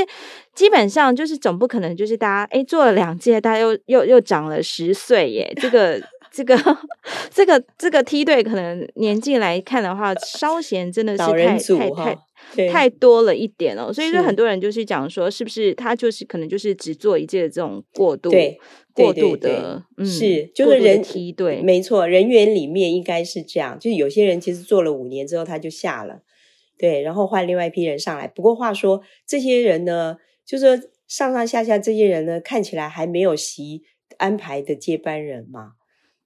[0.54, 6.00] 基本上就是总不可能就是大家哎做了两届，大家又又又长了十岁耶，这个。
[6.32, 6.56] 这个
[7.28, 12.18] 这个这个梯队可能年纪来看的话，稍嫌真的是太太太
[12.70, 18.58] 太多了一点哦，所以说很多人就是讲说，是不是他就是可能就是只做一届的这种过渡对
[18.92, 26.22] 过渡的，嗯，是就是人梯队没错，人员里面应该是这样，就是有些人其实做了五年之后他就下了，
[26.76, 28.26] 对，然后换另外一批人上来。
[28.26, 33.82] 不过话说，这些人呢，就是说上上下下这些人呢，看起来还没有习
[34.18, 35.72] 安排的接班人嘛。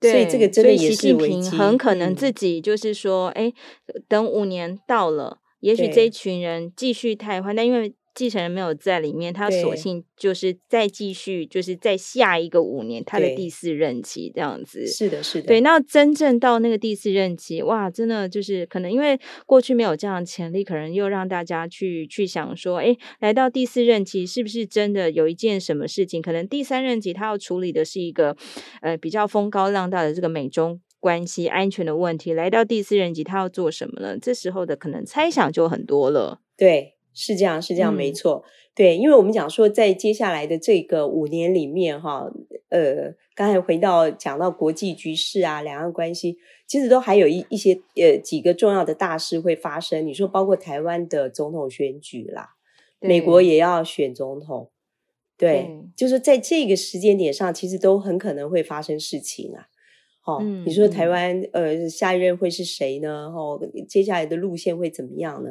[0.00, 1.34] 对，所以这个真的也是危机。
[1.34, 3.52] 习近平很可能自己就是说，哎、
[3.86, 7.94] 嗯，等五年到了，也许这一群人继续太换，但因为。
[8.16, 14.86] 继承人没有在里面，他索性就是再继续，就是在下一个五年他的第四任期这样子。
[14.86, 15.48] 是的，是的。
[15.48, 26.22] 对，那真正到那个第四任期，哇，真的就是可能因为过去没有这样的潜力，可能又让大家去去想说，哎，来到第四任期是不是真的有一件什么事情？
[26.22, 28.36] 可能第三任期他要处理的是一个
[28.80, 34.16] 呃比较风高浪大的这个美中关系安全的问题，来到第四任期他要做什么呢？
[34.18, 36.40] 这时候的可能猜想就很多了。
[36.56, 36.92] 对。
[37.16, 42.28] 是这样，是这样，没错，嗯，对，因为我们讲说，在接下来的这个五年里面，哈，
[42.70, 46.36] 呃，刚才回到讲到国际局势啊，两岸关系，
[46.66, 50.04] 其实都还有一一些呃几个重要的大事会发生。
[50.04, 52.56] 你说，包括台湾的总统选举啦，
[52.98, 54.72] 美国也要选总统，
[55.38, 59.68] 对，对，就是在这个时间点上，其实都很可能会发生事情啊。
[60.24, 63.26] 哦，你说台湾呃下一任会是谁呢？
[63.26, 65.50] 哦，接下来的路线会怎么样呢？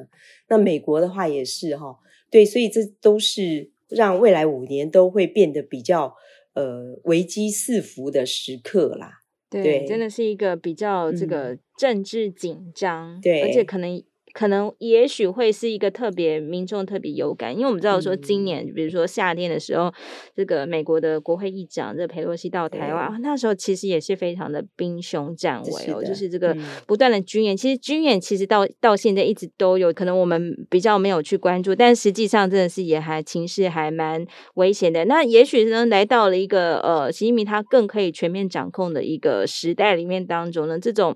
[0.49, 1.95] 那美国的话也是哈，
[2.29, 6.15] 对，所以这都是让未来五年都会变得比较
[6.53, 9.19] 呃危机四伏的时刻啦。
[9.49, 14.03] 对，对，真的是一个比较这个政治紧张，对，而且可能。
[14.33, 19.93] 可能也许会是一个特别民众特别有感，因为我们知道说今年，嗯、比如说夏天的时候，
[20.35, 27.53] 这个美国的国会议长这个裴洛西到台湾，那时候其实也是非常的兵凶战危哦，就是这个不断的军演。
[27.53, 35.05] 嗯、其实军演其实到到现在一直都有，可能我们比较没有去关注，但实际上真的是也还情势还蛮危险的。
[35.05, 41.15] 那也许呢，来到了一个呃习近平他更可以全面掌控的一个时代里面当中呢，这种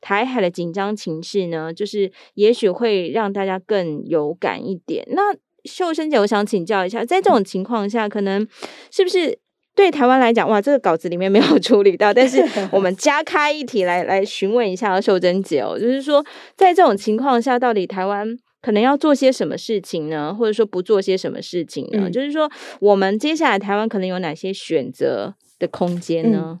[0.00, 2.51] 台海的紧张情势呢，就是也。
[2.52, 5.02] 也许会让大家更有感一点。
[5.12, 5.34] 那
[5.64, 8.46] 秀珍姐，我想请教一下，在这种情况下，可能
[8.90, 9.38] 是不是
[9.74, 16.22] 对台湾来讲，哇，这个稿子里面没有处理到，但是 我们加开一题来来询问一下秀珍姐哦，就是说，
[16.54, 20.36] 在这种情况下，到底台湾可能要做些什么事情呢？
[20.38, 22.02] 或者说不做些什么事情呢？
[22.02, 25.32] 嗯、就是说，我们接下来台湾可能有哪些选择？
[25.58, 26.60] 的空间呢？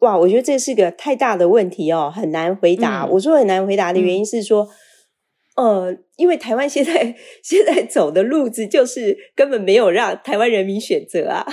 [0.00, 3.04] 哇，我觉得这是个太大的问题哦，很难回答。
[3.04, 4.68] 嗯、我说很难回答的原因是说，嗯、
[5.56, 11.46] 呃，因为台湾现在现在走的路子就是根本没有让台湾人民选择啊。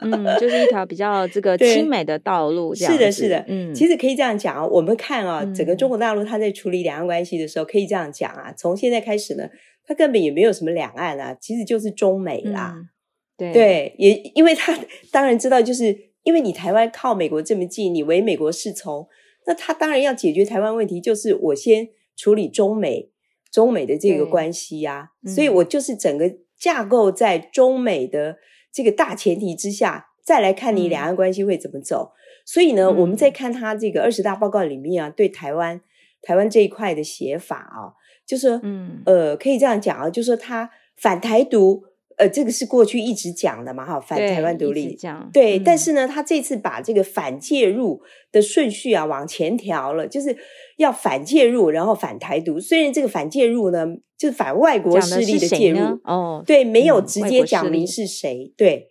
[0.00, 2.92] 嗯，就是一条比较这个 亲美的道路这样。
[2.92, 3.44] 是的，是的。
[3.48, 9.48] 嗯，其实可以这样讲啊，我们看啊，整个中国大陆它在处理两岸关系的时候，可以这样讲啊，从现在开始呢，
[9.84, 12.74] 它根本也没有什么两岸啊，其实就是中美啦。
[12.76, 12.88] 嗯、
[13.36, 14.78] 对对，也因为他
[15.10, 16.08] 当然知道就是。
[16.24, 19.06] 因为你台湾靠美国这么近，你唯美国是从，
[19.46, 23.08] 那他当然要解决台湾问题，就是我先处理中美
[23.50, 28.36] 中美的这个关系呀、所以我就是整个架构在中美的
[28.72, 32.12] 这个大前提之下，再来看你两岸关系会怎么走。
[32.12, 35.80] 嗯、所以呢，嗯、我们在看他这个二十大报告里面啊，对台湾
[36.22, 37.94] 台湾这一块的写法啊，
[38.26, 39.02] 就是嗯。
[39.06, 41.84] 呃，可以这样讲啊，就是说他反台独。
[42.18, 44.98] 呃，这个是过去一直讲的嘛，哈，反台湾独立，
[45.32, 50.36] 对，嗯、但是呢，他这次把这个反介入的顺序啊往前调了，就是
[50.78, 52.58] 要反介入，然后反台独。
[52.58, 58.88] 虽然这个反介入呢，就是反外国势力的介入，哦，对，没有直接讲明是谁，对，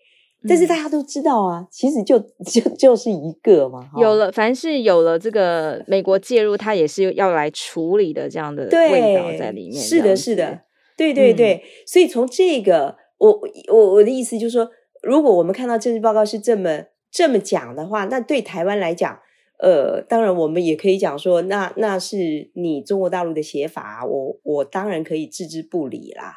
[0.47, 4.15] 但是大家都知道啊，嗯、其实就就就是一个嘛，有。
[4.15, 10.61] 了，凡是有了这个美国介入，他也是要来处理的这样的味道在里面，是的，是的，
[10.95, 12.95] 对对对，嗯、所以从这个。
[13.19, 13.35] 我
[13.73, 14.69] 我我的意思就是说，
[15.01, 19.17] 如果我们看到政治报告是这么这么讲的话，那对台湾来讲，
[19.59, 26.35] 呃，当然我们也可以讲说，那那是你中国大陆的写法，我我当然可以置之不理啦。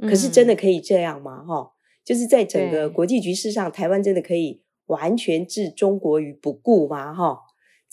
[0.00, 1.44] 可是真的可以这样吗？
[1.44, 1.70] 哈、嗯，
[2.04, 7.14] 就是在整个国际局势上，台湾真的可以完全置中国于不顾吗？
[7.14, 7.38] 哈？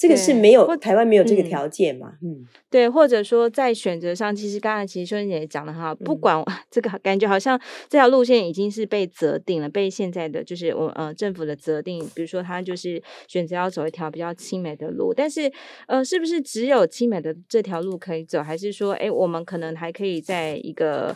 [0.01, 2.13] 这个是没有对台湾没有这个条件嘛？
[2.23, 15.51] 嗯，嗯对，或者说在选择上，其实刚才其实秀真姐也讲的哈，不管、嗯、这个感觉好像这条路线已经是被择定了，被现在的就是我呃政府的择定，比如说他就是选择要走一条比较亲美的路，但是
[15.85, 21.15] 呃，是不是只有亲美的这条路可以走，还是说，哎，我们可能还可以在一个。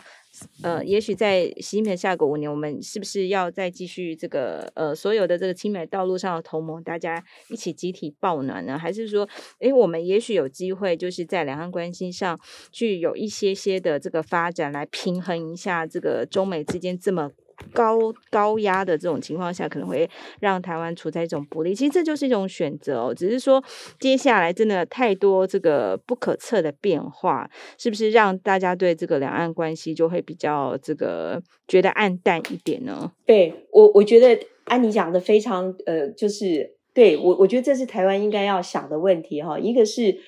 [0.62, 8.78] 呃，也许在习近平下个五年，我们是不是要再继续这个呃所有的这个亲美道路上的同盟，大家一起集体抱暖呢？
[8.78, 9.28] 还是说，
[9.60, 12.38] 诶，我们也许有机会，就是在两岸关系上
[12.70, 17.30] 去有一些些的这个发展，来平衡一下这个中美之间这么。
[17.72, 20.08] 高高压的这种情况下，可能会
[20.40, 21.74] 让台湾处在一种不利。
[21.74, 23.62] 其实这就是一种选择哦，只是说
[23.98, 33.10] 接下来真的太多这个不可测的变化，是不是让大家对这个两岸关系就会比较这个觉得暗淡一点呢？
[33.24, 39.58] 对我，我觉得安妮讲的非常呃，就是对我，我觉得这是台湾应该要想的问题哈。
[39.58, 40.18] 一个是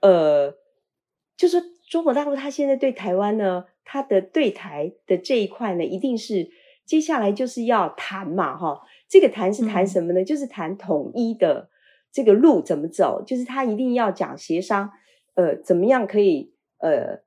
[0.00, 0.54] 呃，
[1.36, 6.50] 就是中国大陆他现在对台湾呢，他的对台的这一块呢，一定是。
[6.86, 10.20] 接下来就是要谈嘛，哈，这个谈是谈什么呢？
[10.20, 11.70] 嗯、就是谈统一的
[12.12, 14.90] 这个路怎么走，就是他一定要讲协商，
[15.34, 17.20] 呃，怎么样可以，呃，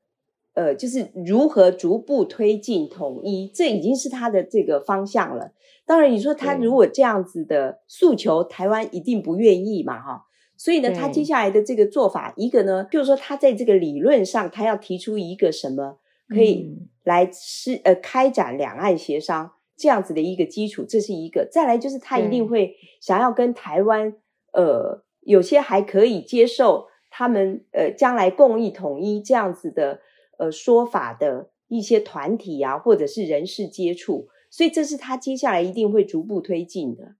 [0.54, 5.54] 呃，就是如何逐步推进统一，这已经是他的这个方向了。
[5.86, 10.24] 当然，你说他如果这样子的诉求，台湾一定不愿意嘛，哈。
[10.56, 15.98] 所以呢，他接下来的这个做法，一个呢，就是说他在这个理论上，他要提出一个什么
[16.28, 16.78] 可以。
[17.08, 21.48] 嗯来是呃开展两岸协商这样子的一个基础，这是一个。
[21.50, 24.14] 再来就是他一定会想要跟台湾
[24.52, 30.02] 呃有些还可以接受他们呃将来共议统一这样子的
[30.38, 37.16] 呃说法的一些团体啊，或者是人士接触，所以这是他接下来一定会逐步推进的。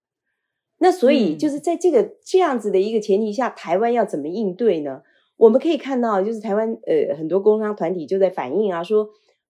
[0.80, 5.04] 那所以就是在这个这样子的一个前提下，台湾要怎么应对呢？
[5.38, 9.08] 我们可以看到，就是台湾呃很多工商团体就在反映啊说。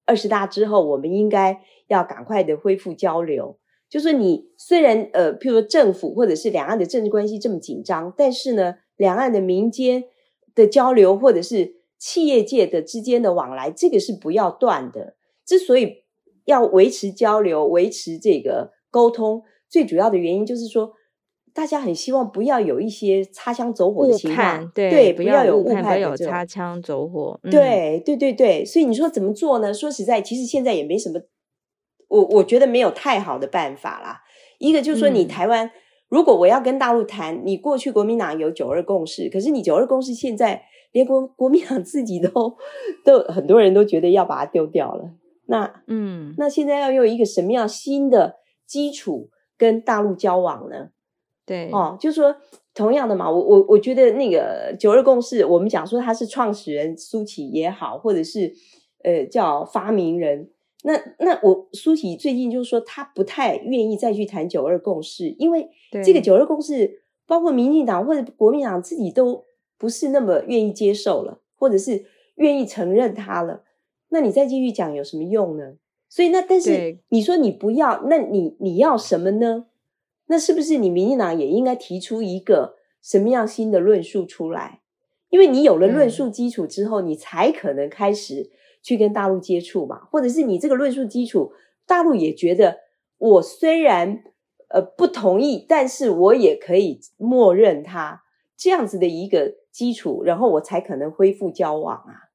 [0.07, 3.59] 二十大之后，我们应该要赶快的恢复交流。
[3.87, 10.05] 就是你虽然呃，譬如说政府或者是两岸的政治关系这么紧张，但是呢，两岸的民间
[10.55, 15.15] 的交流或者是企业界的之间的往来，这个是不要断的。
[15.45, 16.03] 之所以
[16.45, 20.93] 要维持交流、维持这个沟通，最主要的原因就是说。
[21.57, 27.39] 大家很希望不要有一些擦枪走火的情况，对，对，不要有误判，不要有擦枪走火。
[27.41, 28.63] 嗯、对，对，对，对。
[28.63, 29.73] 所以你说怎么做呢？
[29.73, 31.19] 说实在，其实现在也没什么，
[32.09, 34.21] 我我觉得没有太好的办法啦。
[34.59, 35.71] 一个就是说，你台湾、嗯、
[36.09, 42.55] 如果我要跟大陆谈，你过去国民党有九二共识，可是你九二共识现在连国国民党自己都
[43.03, 45.09] 都很多人都觉得要把它丢掉了。
[45.47, 48.35] 那嗯，那现在要用一个什么样新的
[48.67, 50.89] 基础跟大陆交往呢？
[51.47, 52.35] 对哦，就是说
[52.75, 58.53] 同样的嘛，我我我觉得那个九二共识，我们讲说他是创始人苏启也好，或者是
[59.03, 60.51] 呃叫发明人
[60.83, 65.69] 那那我苏启最近就是说，他不太愿意再去谈九二共识，因为
[66.03, 69.45] 这个九二共识，包括民进党或者国民党自己都
[69.77, 73.63] 不是那么愿意接受了，或者是愿意承认他了。
[74.09, 75.75] 那你再继续讲有什么用呢？
[76.09, 79.66] 所以那但是你说你不要，那你你要什么呢？
[80.27, 84.81] 那是不是你民进党也应该提出一个什么样新的论述出来？
[85.29, 88.49] 因为你有了论述基础之后，嗯、你才可能开始
[88.81, 91.51] 去跟大陆接触嘛，或者是你这个论述基础，
[91.85, 92.77] 大陆也觉得
[93.17, 94.23] 我虽然
[94.69, 98.23] 呃不同意，但是我也可以默认它
[98.55, 102.26] 这样子的一个基础，然后我才可能恢复交往啊。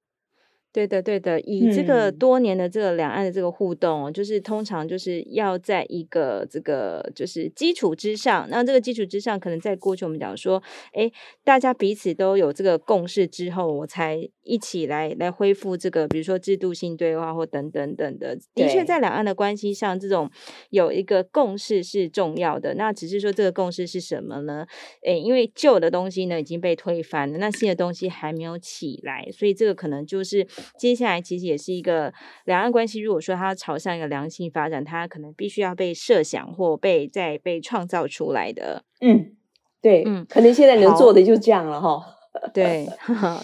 [0.72, 10.62] 对的，对的，以这个多年的这个两岸的这个互动，嗯、就是通常就是要在一个这个就是基础之上，那这个基础之上，可能在过去我们讲说，
[10.94, 11.12] 哎，
[11.44, 18.36] 大家彼此都有这个共识之后，我才一起来来恢复这个，比如说制度性对话或等等等的。
[18.54, 20.30] 的确，在两岸的关系上，这种
[20.70, 22.74] 有一个共识是重要的。
[22.74, 24.66] 那只是说这个共识是什么呢？
[25.02, 30.46] 诶，因为旧的东西呢已经被推翻了，那新的东西还没有起来，所以这个可能就是。
[30.78, 32.12] 接下来其实也是一个
[32.44, 38.84] 两岸关系，如果说它朝向一个良性发展，它可能必须要被设想或被再被创造出来的。
[39.00, 39.36] 嗯，
[39.80, 42.16] 对，嗯，可能现在能做的就这样了哈。
[42.54, 42.88] 对，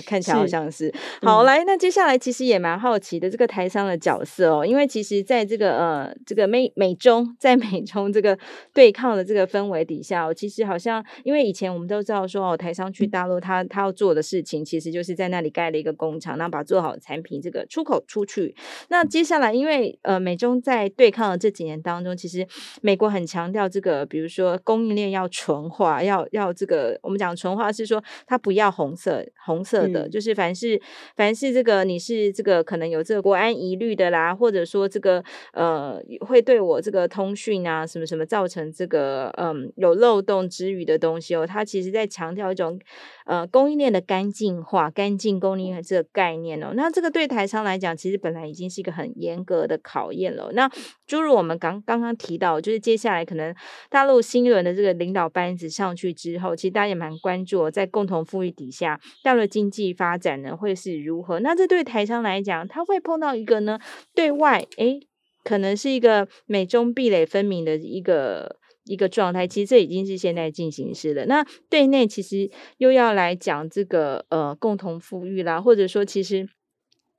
[0.07, 0.95] 看起来好像是，是
[1.27, 1.63] 好来。
[1.65, 8.39] 那接下来其实也蛮好奇的，这个台商的角色哦，因为其实在这个呃这个美美中在美中这个
[8.73, 18.57] 对抗的这个氛围底下，哦，其实好像因为以前我们都知道说哦，台商去大陆他他要做的事情，其实就是在那里盖了一个工厂，然后把做好的产品这个出口出去。
[18.89, 22.47] 那接下来因为呃美中在对抗的这几年当中，其实
[22.81, 28.75] 美国很强调这个，比如说供应链要纯化，要要这个我们讲纯化是说它不要。
[28.79, 30.81] 红色红色的，就是凡是
[31.17, 42.79] 凡是这个你是这个可能有这个国安疑虑的啦，或者说这个呃会对我这个通讯啊什么什么造成这个嗯有漏洞之余的东西哦，它其实在强调一种
[43.27, 46.73] 呃供应链的干净化、干净供应链这个概念哦。
[46.77, 50.51] 那这个对台商来讲，其实本来已经是一个很严格的考验了。
[50.53, 50.71] 那
[51.09, 53.53] 诸如我们刚刚刚提到，就是接下来可能
[53.89, 61.41] 大陆新一轮的这个领导班子上去之后，其实大家也蛮关注在共同富裕底下，大陆经济发展呢会是如何？
[61.41, 63.79] 那这对台商来讲，他会碰到一个呢，
[64.15, 65.01] 对外诶
[65.43, 69.47] 可能是一个美中壁垒分明的一个一个状态。
[69.47, 71.25] 其实这已经是现在进行式了。
[71.25, 76.47] 那对内其实又要来讲这个呃共同富裕啦，或者说其实。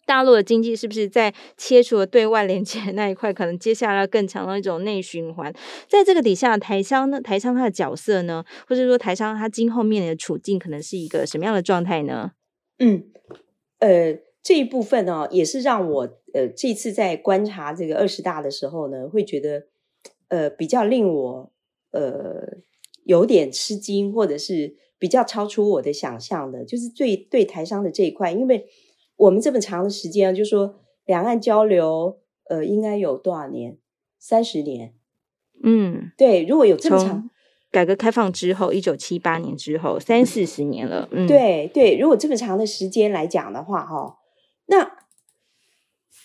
[0.10, 5.54] 大陆的经济是不是在切除了对外连接那一块，可能接下来更强的一种内循环？
[5.88, 12.32] 在这个底下，台商呢，台商他的角色呢，或者说台商他今后面临的处境，可能是一个什么样的状态呢？
[12.80, 13.04] 嗯，
[13.78, 16.02] 呃，这一部分呢、哦，也是让我
[16.34, 19.68] 呃这次在观察这个二十大的时候呢，会觉得
[20.30, 21.52] 呃比较令我
[21.92, 22.58] 呃
[23.04, 28.66] 有点吃惊，或者是比较超出我的想象的，就是对对台商的这一块，因为。
[29.20, 32.18] 我们这么长的时间，就说两岸交流，
[32.50, 33.78] 呃，应该有多少年？
[34.18, 34.94] 三十年。
[35.62, 36.46] 嗯，对。
[36.46, 37.30] 如果有这么长，
[37.70, 41.10] 改革开放之后，一九七八年之后，三四十年了。
[41.12, 41.98] 嗯，对对。
[41.98, 44.19] 如果这么长的时间来讲的话，哈，那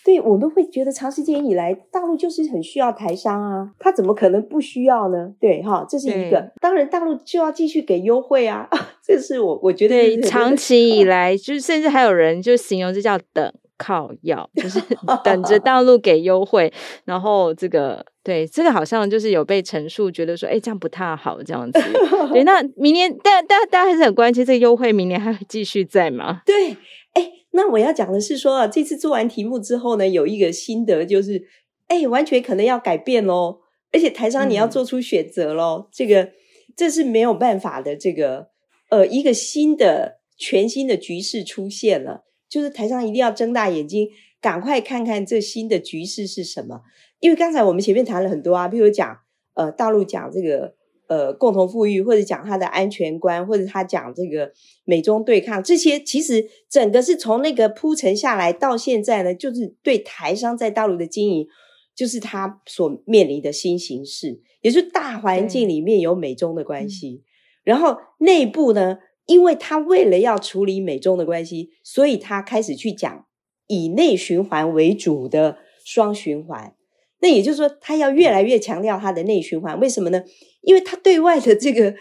[0.05, 5.33] 对我们会觉得长时间以来，大陆就是很需要台商啊，他怎么可能不需要呢？
[5.41, 6.53] 对哈，这是一个。
[6.61, 8.69] 当然，大陆就要继续给优惠啊。
[9.03, 14.81] 这是我我觉得对长期以来，就是甚至还有人就形容这叫等靠要，就是
[15.25, 16.73] 等着大陆给优惠，
[17.05, 21.81] 然后这个对这个好像就是有被陈述，觉得说哎这样不太好这样子。
[22.33, 26.43] 对，那明年大大家大家还是很关心这个优惠，明年还会继续在吗？
[26.47, 26.73] 对，
[27.13, 31.43] 哎，那我要讲的是说啊，这次做完题目之后呢，有一个心得就是，
[31.89, 33.61] 哎，完全可能要改变喽，
[33.93, 36.31] 而且台商你要做出选择喽，嗯、这个
[36.77, 38.55] 这是没有办法的，这个。
[38.91, 44.09] 呃，一个新的、全新的局势出现了，就是台商一定要睁大眼睛，
[44.41, 46.83] 赶快看看这新的局势是什么。
[47.21, 49.19] 因为刚才我们前面谈了很多啊，譬如讲，
[49.55, 50.75] 呃，大陆讲这个
[51.09, 54.53] 呃共同富裕，或者讲他的安全观，或者他讲这个
[54.85, 61.47] 美中对抗，这些其实整个是从那个铺陈下来到现在呢，就是对台商在大陆的经营，
[61.95, 67.23] 就是他所面临的新形势，也就是大环境里面有美中的关系。
[67.23, 67.25] 嗯
[67.65, 73.27] 然后内部呢，因为他为了要处理美中的关系，所以他开始去讲
[73.67, 76.75] 以内循环为主的双循环。
[77.21, 79.81] 那也就是说，他要越来越强调他的内循环。
[79.81, 80.23] 为什么呢？
[80.61, 81.95] 因为他对外的这个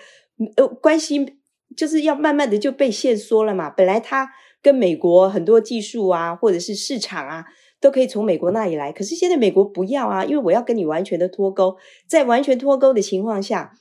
[0.57, 1.38] 呃关系，
[1.78, 3.69] 就是要慢慢的就被限缩了嘛。
[3.69, 4.30] 本来他
[4.61, 7.45] 跟美国很多技术啊，或者是市场啊，
[7.80, 8.91] 都可以从美国那里来。
[8.91, 13.71] 可是现在美国不要啊，因为我要跟你完全的脱钩，在完全脱钩的情况下，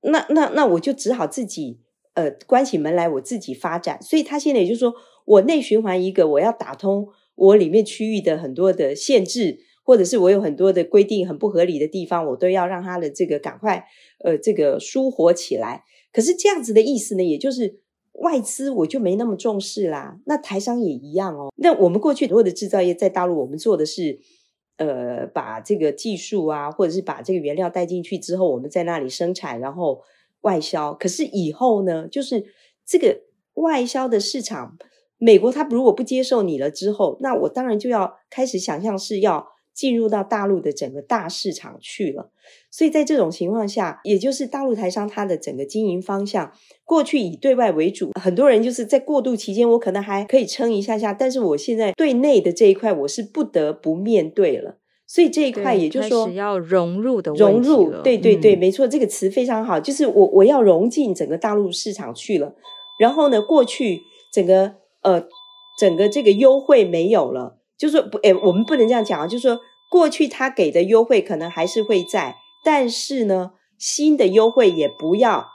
[0.00, 1.80] 那那那我就只好自己
[2.14, 4.00] 呃关起门来，我自己发展。
[4.02, 4.94] 所以他现在也就是说
[5.24, 13.84] 我内循环一个，我要打通我里面区域的很多的限制，或者是我有很多的规定很不合理的地方，我都要让他的这个赶快
[14.24, 15.84] 呃这个舒活起来。
[16.12, 17.80] 可是这样子的意思呢，也就是。
[18.20, 21.52] 外资我就没那么重视啦，那台商也一样哦。
[21.54, 24.18] 那我们过去所有的制造业在大陆，我们做的是，
[24.76, 30.02] 呃，把这个技术啊，或者是把这个原料带进去之后，我们在那里生产，然后
[30.42, 30.94] 外销。
[30.94, 32.44] 可是以后呢，就是
[32.86, 33.20] 这个
[33.54, 34.76] 外销的市场，
[35.16, 39.48] 美国他如果不接受你了之后，那我当然就要开始想象是要。
[39.78, 42.32] 进入到大陆的整个大市场去了，
[42.68, 54.77] 所以在这种情况下，也就是大陆台商它的整个经营方向，过去以对外为主，很多人就是在过渡期间，我可能还可以撑一下下，但是我现在对内的这一块，我是不得不面对了，
[55.08, 62.54] 所以这一块也就是说要融入的融入，对对对，没错，这个词非常好，就是我我要融进整个大陆市场去了，
[63.00, 65.24] 然后呢，过去整个呃
[65.78, 67.56] 整个这个优惠没有了。
[67.78, 69.26] 就是说不，哎，我们不能这样讲啊。
[69.26, 69.58] 就是说，
[69.90, 75.46] 过去他给的优惠可能还是会在，但是呢，新的优惠也不要，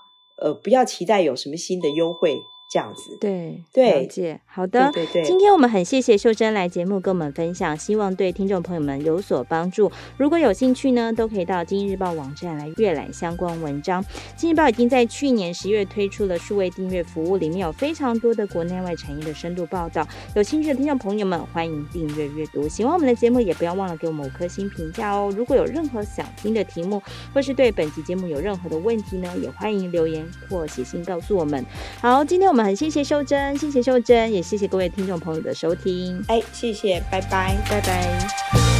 [0.42, 2.40] 呃，不要期待有什么新的优惠。
[2.72, 5.24] 这样子，对对，了解，好的，对对对。
[5.24, 9.92] 今天我们很谢谢秀珍来节目跟我们分享，希望对听众朋友们有所帮助。
[10.16, 14.04] 如果有兴趣呢，都可以到《今日报》网站来阅览相关文章。
[14.36, 20.08] 《今日报》已经在去年十月推出了数位订阅服务，里面有非常多的国内外产业的深度报道。
[20.36, 22.68] 有兴趣的听众朋友们，欢迎订阅阅读。
[22.68, 25.34] 喜欢我们的节目，也不要忘了给我们五颗星评价哦。
[25.36, 27.02] 如果有任何想听的题目，
[27.34, 31.66] 或是对本期节目有任何的问题呢，也欢迎留言或写信告诉我们。
[32.00, 32.64] 好，今天我们。
[32.64, 36.22] 很谢谢秀珍，谢谢秀珍，也谢谢各位听众朋友的收听。
[36.28, 38.73] 哎，谢谢，拜拜，拜拜。